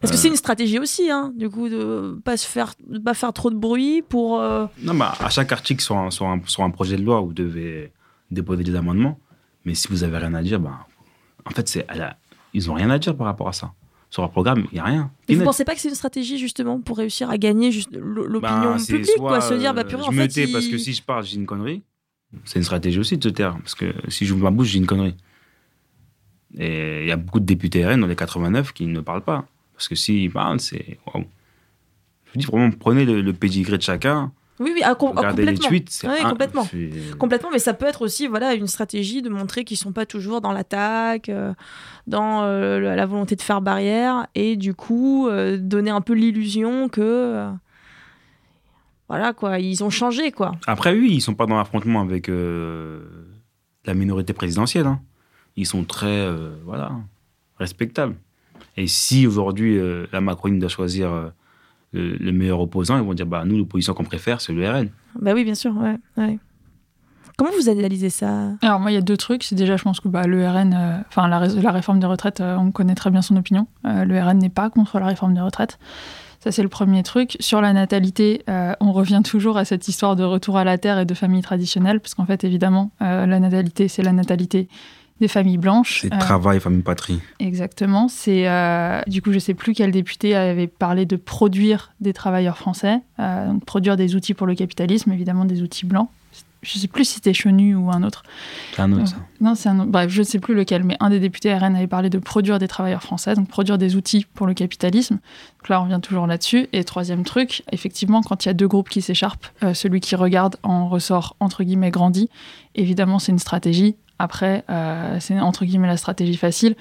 [0.00, 2.98] Parce que Euh, c'est une stratégie aussi, hein, du coup, de pas se faire, de
[2.98, 4.40] pas faire trop de bruit pour.
[4.40, 7.20] euh, Non, bah, à chaque article sur un, sur, un, sur un projet de loi,
[7.20, 7.92] vous devez
[8.30, 9.18] déposer des amendements.
[9.64, 10.86] Mais si vous avez rien à dire, bah,
[11.44, 11.86] en fait, c'est,
[12.54, 13.72] ils n'ont rien à dire par rapport à ça.
[14.10, 15.10] Sur leur programme, il n'y a rien.
[15.28, 15.46] Mais vous Net.
[15.46, 19.40] pensez pas que c'est une stratégie justement pour réussir à gagner l'opinion Ben, publique, quoi,
[19.40, 21.24] se dire bah purée, je en me fait, tais il- parce que si je parle,
[21.24, 21.82] j'ai une connerie.
[22.44, 23.56] C'est une stratégie aussi de se taire.
[23.58, 25.14] Parce que si j'ouvre ma bouche, j'ai une connerie.
[26.58, 29.46] Et il y a beaucoup de députés RN dans les 89 qui ne parlent pas.
[29.74, 30.98] Parce que s'ils parlent, c'est.
[31.14, 34.32] Je vous dis vraiment, prenez le, le pédigré de chacun.
[34.60, 35.68] Oui, oui, ah, com- ah, les complètement.
[35.68, 36.66] tweets, c'est Oui, un- complètement.
[37.18, 40.40] Complètement, mais ça peut être aussi voilà une stratégie de montrer qu'ils sont pas toujours
[40.40, 41.52] dans l'attaque, euh,
[42.06, 46.88] dans euh, la volonté de faire barrière, et du coup euh, donner un peu l'illusion
[46.88, 47.48] que
[49.08, 50.52] voilà quoi, ils ont changé quoi.
[50.66, 54.86] Après, oui, ils sont pas dans l'affrontement avec la minorité présidentielle.
[54.86, 55.00] hein.
[55.56, 56.26] Ils sont très,
[56.64, 56.92] voilà,
[57.58, 58.14] respectables.
[58.76, 59.78] Et si aujourd'hui
[60.12, 61.32] la Macronie doit choisir
[61.92, 64.88] le, le meilleur opposant, ils vont dire, bah nous, l'opposition qu'on préfère, c'est le RN.
[65.20, 65.96] Bah oui, bien sûr, ouais.
[66.16, 66.38] ouais.
[67.36, 68.50] Comment vous analysez ça?
[68.62, 69.42] Alors moi, il y a deux trucs.
[69.42, 72.56] C'est déjà, je pense que bah, le RN, euh, enfin la, réforme des retraites, euh,
[72.56, 73.66] on connaît très bien son opinion.
[73.86, 75.78] Euh, le RN n'est pas contre la réforme des retraites.
[76.42, 77.36] Ça, c'est le premier truc.
[77.38, 80.98] Sur la natalité, euh, on revient toujours à cette histoire de retour à la terre
[80.98, 84.68] et de famille traditionnelle, parce qu'en fait, évidemment, euh, la natalité, c'est la natalité
[85.22, 86.00] des familles blanches.
[86.02, 87.20] C'est Euh, travail, famille, patrie.
[87.38, 88.08] Exactement.
[88.08, 92.58] C'est euh, du coup, je sais plus quel député avait parlé de produire des travailleurs
[92.58, 96.08] français, euh, donc produire des outils pour le capitalisme, évidemment des outils blancs.
[96.62, 98.22] Je sais plus si c'était Chenu ou un autre.
[98.74, 99.16] C'est un autre, ça.
[99.16, 99.90] Euh, Non, c'est un autre.
[99.90, 102.60] Bref, je ne sais plus lequel, mais un des députés RN avait parlé de produire
[102.60, 105.14] des travailleurs français, donc produire des outils pour le capitalisme.
[105.14, 106.68] Donc là, on revient toujours là-dessus.
[106.72, 110.14] Et troisième truc, effectivement, quand il y a deux groupes qui s'écharpent, euh, celui qui
[110.14, 112.28] regarde en ressort entre guillemets grandi.
[112.76, 113.96] Évidemment, c'est une stratégie.
[114.22, 116.76] Après, euh, c'est entre guillemets la stratégie facile.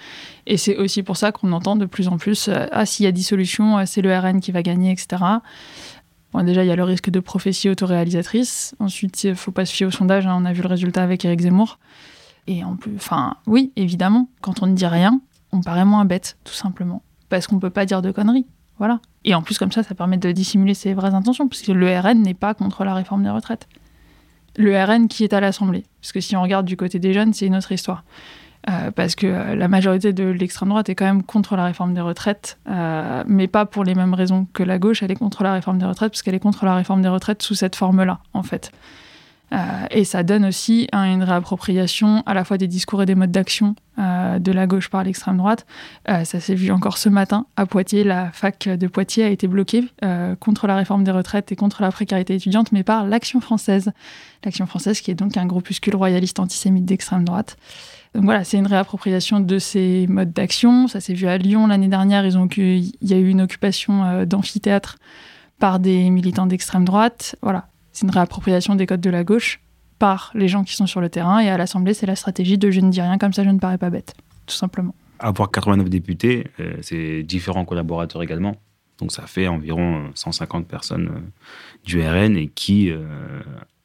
[0.46, 3.08] Et c'est aussi pour ça qu'on entend de plus en plus euh, Ah, s'il y
[3.08, 5.24] a dissolution, euh, c'est le RN qui va gagner, etc.
[6.34, 8.76] Bon, déjà, il y a le risque de prophétie autoréalisatrice.
[8.78, 10.28] Ensuite, il faut pas se fier au sondage.
[10.28, 10.38] hein.
[10.40, 11.80] On a vu le résultat avec Éric Zemmour.
[12.46, 15.20] Et en plus, enfin, oui, évidemment, quand on ne dit rien,
[15.52, 17.02] on paraît moins bête, tout simplement.
[17.30, 18.46] Parce qu'on peut pas dire de conneries.
[18.78, 19.00] Voilà.
[19.26, 22.22] Et en plus, comme ça, ça permet de dissimuler ses vraies intentions, puisque le RN
[22.22, 23.68] n'est pas contre la réforme des retraites.
[24.58, 25.86] Le RN qui est à l'Assemblée.
[26.02, 28.04] Parce que si on regarde du côté des jeunes, c'est une autre histoire.
[28.70, 31.96] Euh, parce que euh, la majorité de l'extrême droite est quand même contre la réforme
[31.96, 35.02] des retraites, euh, mais pas pour les mêmes raisons que la gauche.
[35.02, 37.42] Elle est contre la réforme des retraites parce qu'elle est contre la réforme des retraites
[37.42, 38.72] sous cette forme-là, en fait.
[39.54, 43.32] Euh, et ça donne aussi une réappropriation à la fois des discours et des modes
[43.32, 45.66] d'action euh, de la gauche par l'extrême droite.
[46.10, 48.04] Euh, ça s'est vu encore ce matin à Poitiers.
[48.04, 49.84] La fac de Poitiers a été bloquée
[50.40, 53.92] contre la réforme des retraites et contre la précarité étudiante, mais par l'Action française.
[54.44, 57.58] L'Action française qui est donc un groupuscule royaliste antisémite d'extrême droite.
[58.16, 60.88] Donc voilà, c'est une réappropriation de ces modes d'action.
[60.88, 62.26] Ça s'est vu à Lyon l'année dernière.
[62.26, 64.98] Il y a eu une occupation d'amphithéâtre
[65.60, 67.36] par des militants d'extrême droite.
[67.42, 69.62] Voilà, c'est une réappropriation des codes de la gauche
[70.00, 71.40] par les gens qui sont sur le terrain.
[71.40, 73.60] Et à l'Assemblée, c'est la stratégie de je ne dis rien, comme ça je ne
[73.60, 74.16] parais pas bête,
[74.46, 74.96] tout simplement.
[75.20, 78.56] Avoir 89 députés, euh, c'est différents collaborateurs également.
[78.98, 81.20] Donc ça fait environ euh, 150 personnes euh,
[81.86, 83.00] du RN et qui euh,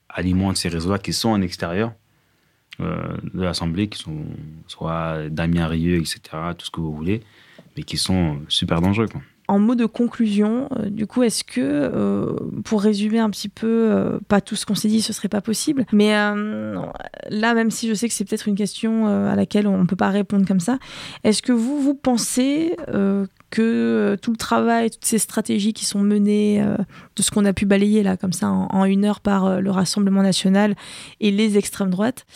[0.09, 1.93] alimentent ces réseaux-là qui sont en extérieur
[2.81, 4.27] euh, de l'Assemblée, qui sont
[4.67, 6.21] soit Damien Rieu, etc.,
[6.59, 7.23] tout ce que vous voulez,
[7.75, 9.09] mais qui sont euh, super dangereux.
[9.49, 12.35] En mot de conclusion, euh, du coup, est-ce que, euh,
[12.65, 15.41] pour résumer un petit peu, euh, pas tout ce qu'on s'est dit, ce serait pas
[15.41, 19.79] possible, mais là, même si je sais que c'est peut-être une question à laquelle on
[19.79, 20.79] ne peut pas répondre comme ça,
[21.25, 22.77] est-ce que vous, vous pensez
[23.51, 26.65] que tout le travail, toutes ces stratégies qui sont menées,
[27.17, 30.23] de ce qu'on a pu balayer là, comme ça, en, une heure par le Rassemblement
[30.23, 30.75] national
[31.21, 32.27] et les extrêmes droites,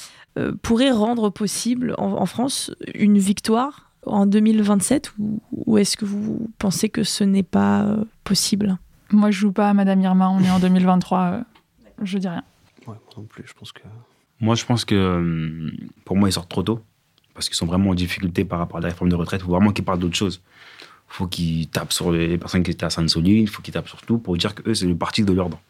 [0.62, 6.88] pourraient rendre possible en France une victoire en 2027 ou, ou est-ce que vous pensez
[6.88, 8.78] que ce n'est pas euh, possible?
[9.12, 11.40] Moi, je joue pas à Madame Irma, on est en 2023, euh,
[12.02, 12.44] je dis rien.
[12.86, 13.82] Ouais, moi non plus, je pense que.
[14.40, 15.70] Moi, je pense que euh,
[16.04, 16.80] pour moi, ils sortent trop tôt.
[17.34, 19.40] Parce qu'ils sont vraiment en difficulté par rapport à la réforme de retraite.
[19.40, 20.42] Il faut vraiment qu'ils parlent d'autre chose.
[20.82, 23.42] Il faut qu'ils tapent sur les personnes qui étaient à Sainte-Soline.
[23.42, 25.60] Il faut qu'ils tapent sur tout pour dire qu'eux, c'est le parti de l'ordre.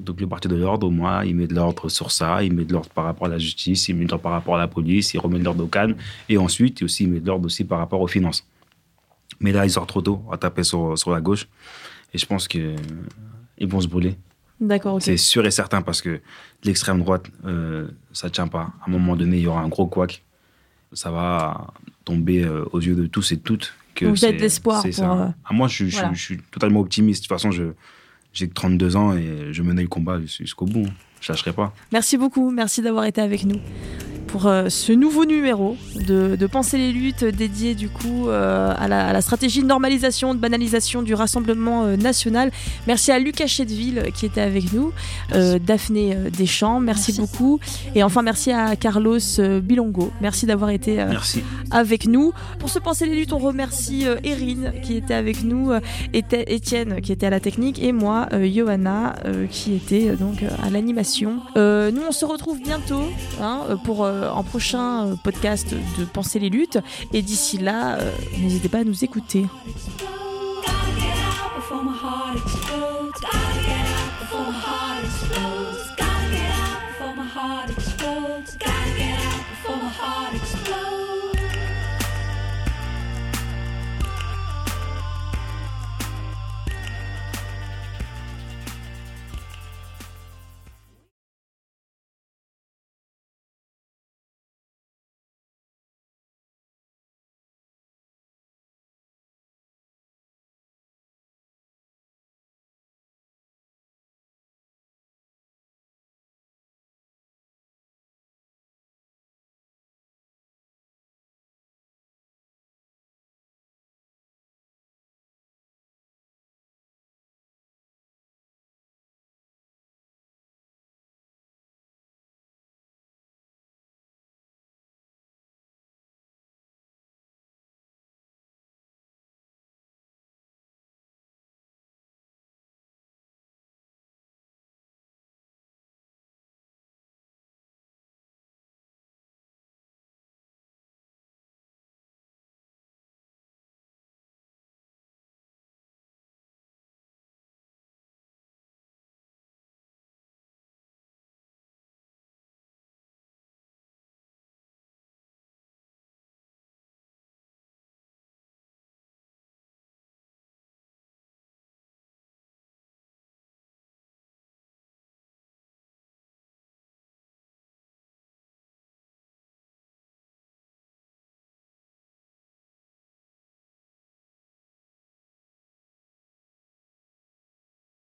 [0.00, 2.42] Donc, le parti de l'ordre, au moins, il met de l'ordre sur ça.
[2.44, 3.88] Il met de l'ordre par rapport à la justice.
[3.88, 5.12] Il met de l'ordre par rapport à la police.
[5.14, 5.96] Il remet de l'ordre au calme.
[6.28, 8.46] Et ensuite, aussi, il met de l'ordre aussi par rapport aux finances.
[9.40, 11.48] Mais là, ils sortent trop tôt à taper sur, sur la gauche.
[12.14, 12.76] Et je pense qu'ils
[13.62, 14.16] vont se brûler.
[14.60, 15.02] D'accord, ok.
[15.02, 16.20] C'est sûr et certain parce que
[16.64, 18.72] l'extrême droite, euh, ça tient pas.
[18.80, 20.22] À un moment donné, il y aura un gros couac.
[20.92, 21.68] Ça va
[22.04, 23.74] tomber euh, aux yeux de tous et toutes.
[23.94, 25.12] Que Donc, c'est- l'espoir pour, ça.
[25.12, 27.22] euh, Ah, moi, je, je suis totalement optimiste.
[27.24, 27.64] De toute façon, je,
[28.38, 30.86] j'ai que 32 ans et je menais le combat jusqu'au bout.
[31.20, 31.72] Je lâcherai pas.
[31.92, 33.58] Merci beaucoup, merci d'avoir été avec nous
[34.28, 35.74] pour euh, ce nouveau numéro
[36.06, 39.66] de, de Penser les luttes dédié du coup euh, à, la, à la stratégie de
[39.66, 42.50] normalisation, de banalisation du Rassemblement euh, national.
[42.86, 44.92] Merci à Lucas Chedeville qui était avec nous,
[45.32, 47.58] euh, Daphné euh, Deschamps, merci, beaucoup.
[47.94, 51.42] Et enfin merci à Carlos euh, Bilongo, merci d'avoir été euh, Merci.
[51.70, 52.32] avec nous.
[52.58, 55.80] Pour ce Penser les luttes, on remercie euh, Erin qui était avec nous, euh,
[56.12, 60.42] Étienne qui était à la technique et moi, euh, Johanna, euh, qui était euh, donc
[60.42, 61.07] euh, à l'animation.
[61.56, 63.04] Euh, nous, on se retrouve bientôt
[63.40, 66.78] hein, euh, pour un prochain euh, podcast de Penser les luttes.
[67.12, 67.98] Et d'ici là,
[68.38, 69.46] n'hésitez pas à nous écouter.